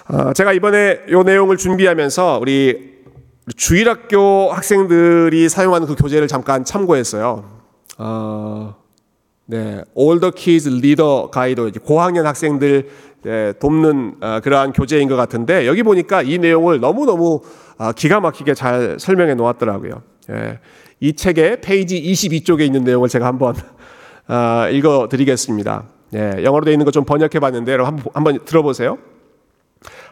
아, 0.07 0.33
제가 0.33 0.53
이번에 0.53 1.03
이 1.09 1.25
내용을 1.25 1.59
준비하면서 1.59 2.39
우리 2.41 2.96
주일학교 3.55 4.51
학생들이 4.53 5.49
사용하는 5.49 5.87
그 5.87 5.95
교재를 5.95 6.27
잠깐 6.27 6.65
참고했어요. 6.65 7.45
어, 7.99 8.75
네, 9.47 9.83
Older 9.95 10.33
Kids 10.35 10.69
Leader 10.69 11.31
Guide 11.33 11.71
고학년 11.85 12.27
학생들 12.27 12.89
네, 13.23 13.53
돕는 13.55 14.17
어, 14.21 14.41
그러한 14.43 14.73
교재인 14.73 15.09
것 15.09 15.15
같은데 15.17 15.67
여기 15.67 15.83
보니까 15.85 16.23
이 16.23 16.39
내용을 16.39 16.81
너무 16.81 17.07
너무 17.07 17.41
어, 17.79 17.93
기가 17.93 18.21
막히게 18.21 18.55
잘 18.55 18.97
설명해 18.99 19.35
놓았더라고요. 19.35 20.03
예, 20.31 20.59
이 20.99 21.13
책의 21.13 21.61
페이지 21.61 22.03
22쪽에 22.03 22.63
있는 22.63 22.83
내용을 22.83 23.09
제가 23.09 23.27
한번 23.27 23.55
어, 24.29 24.69
읽어드리겠습니다. 24.71 25.85
예, 26.15 26.43
영어로 26.43 26.65
되어 26.65 26.73
있는 26.73 26.85
거 26.85 26.91
좀 26.91 27.05
번역해 27.05 27.39
봤는데 27.41 27.73
여러분 27.73 28.01
한번 28.13 28.45
들어보세요. 28.45 28.99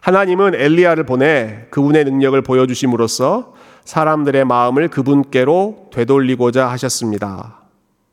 하나님은 0.05 0.55
엘리야를 0.55 1.05
보내 1.05 1.67
그분의 1.71 2.05
능력을 2.05 2.41
보여주심으로써 2.43 3.55
사람들의 3.87 4.45
마음을 4.45 4.89
그분께로 4.89 5.89
되돌리고자 5.95 6.69
하셨습니다. 6.73 7.63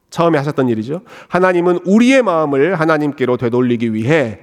처음에 0.10 0.38
하셨던 0.38 0.70
일이죠. 0.70 1.02
하나님은 1.28 1.80
우리의 1.86 2.24
마음을 2.24 2.80
하나님께로 2.80 3.36
되돌리기 3.36 3.94
위해 3.94 4.40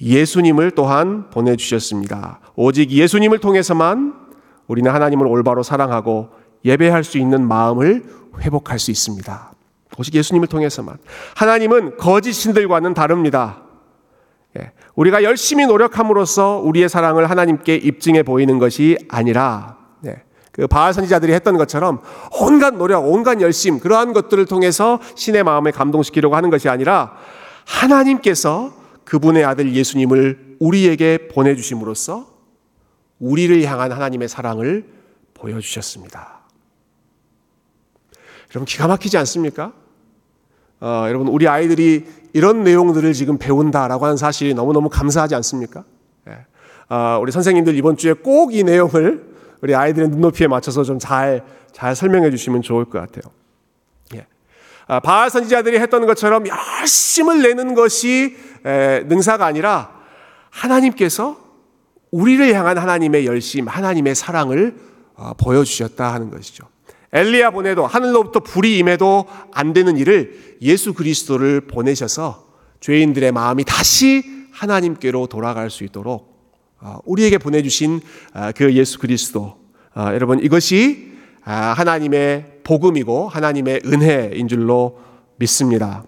예수님을 0.00 0.70
또한 0.70 1.28
보내주셨습니다. 1.28 2.40
오직 2.54 2.90
예수님을 2.90 3.40
통해서만 3.40 4.14
우리는 4.66 4.90
하나님을 4.90 5.26
올바로 5.26 5.62
사랑하고 5.62 6.30
예배할 6.64 7.04
수 7.04 7.18
있는 7.18 7.46
마음을 7.46 8.04
회복할 8.40 8.78
수 8.78 8.90
있습니다. 8.90 9.52
오직 9.98 10.14
예수님을 10.14 10.48
통해서만. 10.48 10.96
하나님은 11.34 11.98
거짓 11.98 12.32
신들과는 12.32 12.94
다릅니다. 12.94 13.65
예, 14.96 15.00
우리가 15.00 15.22
열심히 15.22 15.66
노력함으로써 15.66 16.60
우리의 16.64 16.88
사랑을 16.88 17.30
하나님께 17.30 17.76
입증해 17.76 18.22
보이는 18.22 18.58
것이 18.58 18.96
아니라 19.08 19.76
그 20.56 20.66
바알 20.66 20.94
선지자들이 20.94 21.34
했던 21.34 21.58
것처럼 21.58 22.00
온갖 22.40 22.74
노력, 22.74 23.06
온갖 23.06 23.42
열심 23.42 23.78
그러한 23.78 24.14
것들을 24.14 24.46
통해서 24.46 24.98
신의 25.14 25.44
마음을 25.44 25.70
감동시키려고 25.70 26.34
하는 26.34 26.48
것이 26.48 26.70
아니라 26.70 27.14
하나님께서 27.66 28.72
그분의 29.04 29.44
아들 29.44 29.74
예수님을 29.74 30.56
우리에게 30.58 31.28
보내주심으로써 31.28 32.26
우리를 33.18 33.62
향한 33.64 33.92
하나님의 33.92 34.28
사랑을 34.28 34.86
보여주셨습니다. 35.34 36.40
여러분 38.50 38.64
기가 38.64 38.88
막히지 38.88 39.18
않습니까? 39.18 39.74
어, 40.80 41.04
여러분 41.08 41.28
우리 41.28 41.48
아이들이 41.48 42.06
이런 42.32 42.64
내용들을 42.64 43.12
지금 43.14 43.38
배운다라고 43.38 44.04
하는 44.04 44.16
사실이 44.16 44.54
너무너무 44.54 44.88
감사하지 44.88 45.34
않습니까? 45.36 45.84
예. 46.28 46.46
어, 46.94 47.18
우리 47.20 47.32
선생님들 47.32 47.74
이번 47.76 47.96
주에 47.96 48.12
꼭 48.12 48.52
이 48.52 48.62
내용을 48.62 49.34
우리 49.62 49.74
아이들의 49.74 50.08
눈높이에 50.10 50.46
맞춰서 50.48 50.82
좀 50.84 50.98
잘 50.98 51.42
잘 51.72 51.94
설명해 51.94 52.30
주시면 52.30 52.62
좋을 52.62 52.86
것 52.86 52.98
같아요. 53.00 53.30
예. 54.14 54.26
아, 54.86 54.98
바알 54.98 55.28
선지자들이 55.28 55.78
했던 55.78 56.06
것처럼 56.06 56.44
열심을 56.48 57.42
내는 57.42 57.74
것이 57.74 58.34
에, 58.64 59.00
능사가 59.06 59.44
아니라 59.44 59.90
하나님께서 60.48 61.36
우리를 62.10 62.54
향한 62.54 62.78
하나님의 62.78 63.26
열심, 63.26 63.68
하나님의 63.68 64.14
사랑을 64.14 64.74
어, 65.16 65.34
보여주셨다 65.34 66.14
하는 66.14 66.30
것이죠. 66.30 66.64
엘리야 67.16 67.50
보내도 67.50 67.86
하늘로부터 67.86 68.40
불이 68.40 68.76
임해도 68.78 69.26
안 69.52 69.72
되는 69.72 69.96
일을 69.96 70.56
예수 70.60 70.92
그리스도를 70.92 71.62
보내셔서 71.62 72.46
죄인들의 72.80 73.32
마음이 73.32 73.64
다시 73.64 74.22
하나님께로 74.52 75.26
돌아갈 75.26 75.70
수 75.70 75.84
있도록 75.84 76.36
어, 76.78 76.98
우리에게 77.06 77.38
보내주신 77.38 78.00
어, 78.34 78.50
그 78.54 78.74
예수 78.74 78.98
그리스도 78.98 79.56
어, 79.94 80.10
여러분 80.12 80.44
이것이 80.44 81.16
하나님의 81.42 82.60
복음이고 82.64 83.28
하나님의 83.28 83.82
은혜인 83.86 84.48
줄로 84.48 84.98
믿습니다. 85.36 86.04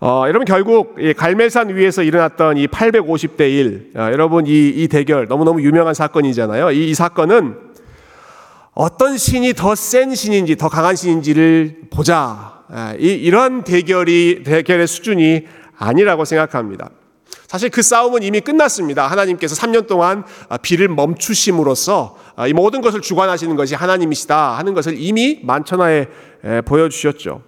어, 0.00 0.24
여러분 0.28 0.44
결국 0.44 0.94
이 1.00 1.12
갈멜산 1.12 1.74
위에서 1.74 2.04
일어났던 2.04 2.56
이 2.56 2.68
850대 2.68 3.50
1 3.50 3.92
어, 3.96 4.00
여러분 4.12 4.46
이, 4.46 4.68
이 4.68 4.86
대결 4.86 5.26
너무너무 5.26 5.60
유명한 5.60 5.92
사건이잖아요. 5.92 6.70
이, 6.70 6.90
이 6.90 6.94
사건은 6.94 7.67
어떤 8.80 9.18
신이 9.18 9.54
더 9.54 9.74
센 9.74 10.14
신인지 10.14 10.54
더 10.54 10.68
강한 10.68 10.94
신인지를 10.94 11.88
보자. 11.90 12.62
아, 12.68 12.94
이, 12.96 13.08
이런 13.08 13.64
대결이 13.64 14.44
대결의 14.44 14.86
수준이 14.86 15.46
아니라고 15.76 16.24
생각합니다. 16.24 16.88
사실 17.48 17.70
그 17.70 17.82
싸움은 17.82 18.22
이미 18.22 18.40
끝났습니다. 18.40 19.08
하나님께서 19.08 19.56
3년 19.56 19.88
동안 19.88 20.22
아, 20.48 20.58
비를 20.58 20.86
멈추심으로써 20.86 22.16
아, 22.36 22.46
이 22.46 22.52
모든 22.52 22.80
것을 22.80 23.00
주관하시는 23.00 23.56
것이 23.56 23.74
하나님이시다 23.74 24.56
하는 24.56 24.74
것을 24.74 24.94
이미 24.96 25.40
만천하에 25.42 26.06
보여주셨죠. 26.64 27.42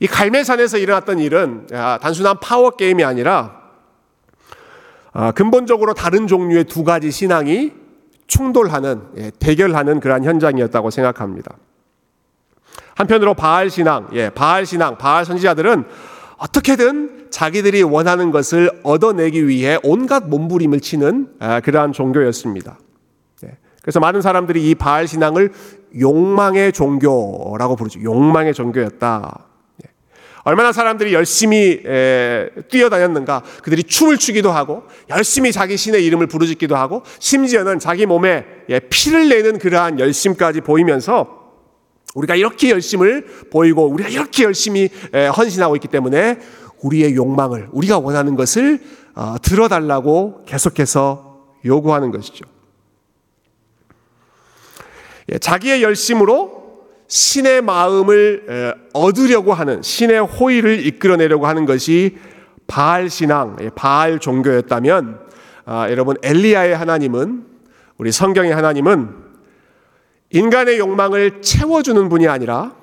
이 0.00 0.06
갈매산에서 0.06 0.76
일어났던 0.76 1.20
일은 1.20 1.68
아, 1.72 1.98
단순한 2.02 2.40
파워 2.40 2.72
게임이 2.72 3.02
아니라 3.02 3.62
근본적으로 5.34 5.94
다른 5.94 6.26
종류의 6.26 6.64
두 6.64 6.84
가지 6.84 7.10
신앙이 7.10 7.87
충돌하는 8.38 9.02
예, 9.16 9.32
대결하는 9.40 9.98
그러한 9.98 10.22
현장이었다고 10.22 10.90
생각합니다. 10.90 11.56
한편으로 12.94 13.34
바알 13.34 13.68
신앙, 13.68 14.08
예, 14.12 14.30
바알 14.30 14.64
신앙, 14.64 14.96
바알 14.96 15.24
선지자들은 15.24 15.84
어떻게든 16.36 17.28
자기들이 17.30 17.82
원하는 17.82 18.30
것을 18.30 18.70
얻어내기 18.84 19.48
위해 19.48 19.78
온갖 19.82 20.28
몸부림을 20.28 20.78
치는 20.80 21.34
아, 21.40 21.58
그러한 21.58 21.92
종교였습니다. 21.92 22.78
예. 23.44 23.56
그래서 23.82 23.98
많은 23.98 24.22
사람들이 24.22 24.70
이 24.70 24.76
바알 24.76 25.08
신앙을 25.08 25.52
욕망의 25.98 26.72
종교라고 26.72 27.74
부르죠. 27.74 28.00
욕망의 28.02 28.54
종교였다. 28.54 29.47
예. 30.48 30.50
얼마나 30.50 30.72
사람들이 30.72 31.12
열심히 31.12 31.82
뛰어다녔는가. 32.68 33.42
그들이 33.62 33.82
춤을 33.82 34.16
추기도 34.16 34.50
하고 34.50 34.84
열심히 35.10 35.52
자기 35.52 35.76
신의 35.76 36.04
이름을 36.06 36.26
부르짖기도 36.26 36.74
하고 36.74 37.02
심지어는 37.18 37.78
자기 37.78 38.06
몸에 38.06 38.46
예, 38.70 38.80
피를 38.80 39.28
내는 39.28 39.58
그러한 39.58 40.00
열심까지 40.00 40.62
보이면서 40.62 41.36
우리가 42.14 42.34
이렇게 42.34 42.70
열심을 42.70 43.26
보이고 43.50 43.86
우리가 43.86 44.08
이렇게 44.08 44.44
열심히 44.44 44.88
헌신하고 45.36 45.76
있기 45.76 45.88
때문에 45.88 46.38
우리의 46.82 47.14
욕망을 47.14 47.68
우리가 47.72 47.98
원하는 47.98 48.34
것을 48.34 48.80
어, 49.14 49.36
들어달라고 49.42 50.44
계속해서 50.46 51.56
요구하는 51.64 52.10
것이죠. 52.10 52.44
예, 55.30 55.38
자기의 55.38 55.82
열심으로 55.82 56.57
신의 57.08 57.62
마음을 57.62 58.76
얻으려고 58.92 59.54
하는 59.54 59.82
신의 59.82 60.20
호의를 60.20 60.86
이끌어내려고 60.86 61.46
하는 61.46 61.64
것이 61.64 62.18
바알 62.66 63.08
신앙, 63.08 63.56
예, 63.62 63.70
바알 63.70 64.18
종교였다면 64.18 65.20
아, 65.64 65.90
여러분 65.90 66.16
엘리야의 66.22 66.76
하나님은 66.76 67.46
우리 67.96 68.12
성경의 68.12 68.54
하나님은 68.54 69.14
인간의 70.30 70.78
욕망을 70.78 71.40
채워주는 71.40 72.08
분이 72.10 72.28
아니라 72.28 72.74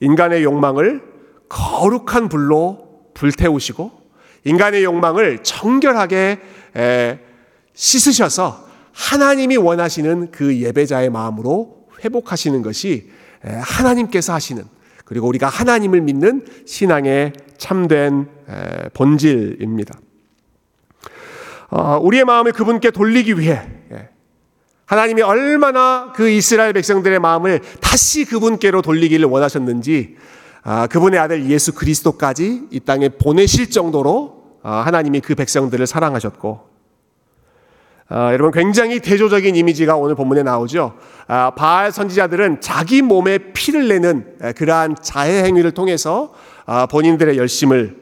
인간의 0.00 0.42
욕망을 0.42 1.02
거룩한 1.48 2.28
불로 2.28 3.06
불태우시고 3.14 4.02
인간의 4.44 4.82
욕망을 4.82 5.44
정결하게 5.44 6.40
씻으셔서 7.74 8.66
하나님이 8.92 9.56
원하시는 9.56 10.32
그 10.32 10.56
예배자의 10.56 11.10
마음으로 11.10 11.81
회복하시는 12.04 12.62
것이 12.62 13.10
하나님께서 13.42 14.32
하시는 14.32 14.64
그리고 15.04 15.28
우리가 15.28 15.48
하나님을 15.48 16.00
믿는 16.00 16.46
신앙의 16.66 17.32
참된 17.58 18.28
본질입니다. 18.94 19.98
어, 21.70 21.98
우리의 22.02 22.24
마음을 22.24 22.52
그분께 22.52 22.90
돌리기 22.90 23.38
위해 23.38 23.62
하나님이 24.92 25.22
얼마나 25.22 26.12
그 26.14 26.28
이스라엘 26.28 26.74
백성들의 26.74 27.18
마음을 27.18 27.60
다시 27.80 28.26
그분께로 28.26 28.82
돌리기를 28.82 29.24
원하셨는지 29.24 30.16
아, 30.64 30.86
그분의 30.86 31.18
아들 31.18 31.48
예수 31.48 31.72
그리스도까지 31.74 32.68
이 32.70 32.80
땅에 32.80 33.08
보내실 33.08 33.70
정도로 33.70 34.58
아, 34.62 34.82
하나님이 34.82 35.20
그 35.20 35.34
백성들을 35.34 35.86
사랑하셨고 35.86 36.71
아, 38.14 38.30
여러분 38.34 38.52
굉장히 38.52 39.00
대조적인 39.00 39.56
이미지가 39.56 39.96
오늘 39.96 40.14
본문에 40.14 40.42
나오죠. 40.42 40.96
바알 41.56 41.90
선지자들은 41.90 42.60
자기 42.60 43.00
몸에 43.00 43.38
피를 43.54 43.88
내는 43.88 44.36
그러한 44.54 44.96
자해 45.00 45.44
행위를 45.44 45.70
통해서 45.70 46.34
본인들의 46.90 47.38
열심을 47.38 47.96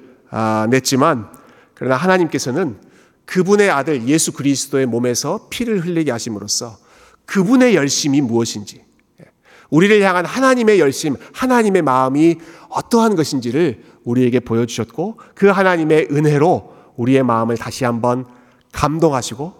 냈지만 0.68 1.28
그러나 1.74 1.94
하나님께서는 1.94 2.78
그분의 3.24 3.70
아들 3.70 4.08
예수 4.08 4.32
그리스도의 4.32 4.86
몸에서 4.86 5.46
피를 5.48 5.78
흘리게 5.86 6.10
하심으로써 6.10 6.76
그분의 7.26 7.76
열심이 7.76 8.20
무엇인지, 8.20 8.84
우리를 9.70 10.02
향한 10.02 10.24
하나님의 10.24 10.80
열심, 10.80 11.14
하나님의 11.32 11.82
마음이 11.82 12.34
어떠한 12.70 13.14
것인지를 13.14 13.84
우리에게 14.02 14.40
보여주셨고, 14.40 15.20
그 15.36 15.46
하나님의 15.46 16.08
은혜로 16.10 16.72
우리의 16.96 17.22
마음을 17.22 17.56
다시 17.56 17.84
한번 17.84 18.26
감동하시고, 18.72 19.59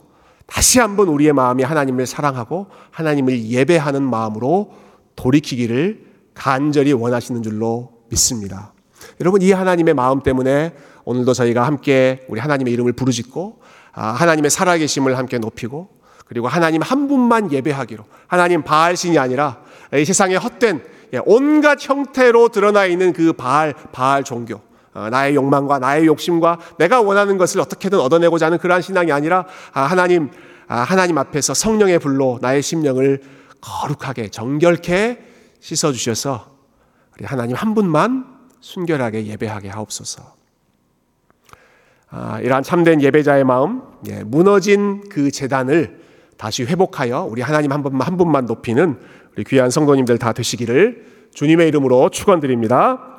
다시 0.50 0.80
한번 0.80 1.08
우리의 1.08 1.32
마음이 1.32 1.62
하나님을 1.62 2.06
사랑하고, 2.06 2.66
하나님을 2.90 3.44
예배하는 3.44 4.02
마음으로 4.02 4.72
돌이키기를 5.16 6.06
간절히 6.34 6.92
원하시는 6.92 7.42
줄로 7.42 7.92
믿습니다. 8.08 8.72
여러분, 9.20 9.42
이 9.42 9.52
하나님의 9.52 9.94
마음 9.94 10.22
때문에 10.22 10.74
오늘도 11.04 11.32
저희가 11.34 11.66
함께 11.66 12.26
우리 12.28 12.40
하나님의 12.40 12.72
이름을 12.74 12.92
부르짖고 12.92 13.60
아, 13.92 14.08
하나님의 14.08 14.50
살아계심을 14.50 15.16
함께 15.18 15.38
높이고 15.38 15.88
그리고 16.26 16.46
하나님 16.46 16.82
한 16.82 17.08
분만 17.08 17.50
예배하기로 17.50 18.04
하나님 18.28 18.62
바알신이 18.62 19.18
아니라 19.18 19.58
이 19.92 20.04
세상에 20.04 20.36
헛된 20.36 20.82
예, 21.14 21.20
온갖 21.26 21.78
형태로 21.80 22.50
드러나 22.50 22.86
있는 22.86 23.12
그 23.12 23.32
바알 23.32 23.74
바알 23.90 24.22
종교 24.22 24.56
어, 24.56 24.60
나의 24.92 25.35
욕망과 25.35 25.79
나의 25.79 26.07
욕심과 26.07 26.59
내가 26.79 27.00
원하는 27.00 27.38
것을 27.38 27.61
어떻게든 27.61 28.00
얻어내고자 28.00 28.46
하는 28.46 28.59
그러한 28.59 28.83
신앙이 28.83 29.12
아니라 29.12 29.46
아, 29.72 29.83
하나님 29.83 30.31
아, 30.66 30.81
하나님 30.81 31.18
앞에서 31.18 31.55
성령의 31.55 31.98
불로 31.98 32.38
나의 32.40 32.62
심령을 32.62 33.20
거룩하게 33.61 34.29
정결케 34.29 35.18
씻어 35.61 35.92
주셔서 35.92 36.57
우리 37.16 37.26
하나님 37.26 37.57
한 37.57 37.74
분만 37.74 38.24
순결하게 38.61 39.26
예배하게 39.26 39.68
하옵소서. 39.68 40.35
아, 42.11 42.40
이러한 42.40 42.62
참된 42.62 43.00
예배자의 43.00 43.44
마음, 43.44 43.83
예, 44.09 44.24
무너진 44.24 45.09
그 45.09 45.31
재단을 45.31 46.00
다시 46.37 46.64
회복하여 46.64 47.22
우리 47.22 47.42
하나님 47.42 47.72
한 47.72 47.83
분만 47.83 48.07
한 48.07 48.16
분만 48.16 48.46
높이는 48.46 48.98
우리 49.37 49.44
귀한 49.44 49.70
성도님들 49.70 50.18
다 50.18 50.33
되시기를 50.33 51.05
주님의 51.35 51.68
이름으로 51.68 52.09
축원드립니다. 52.09 53.09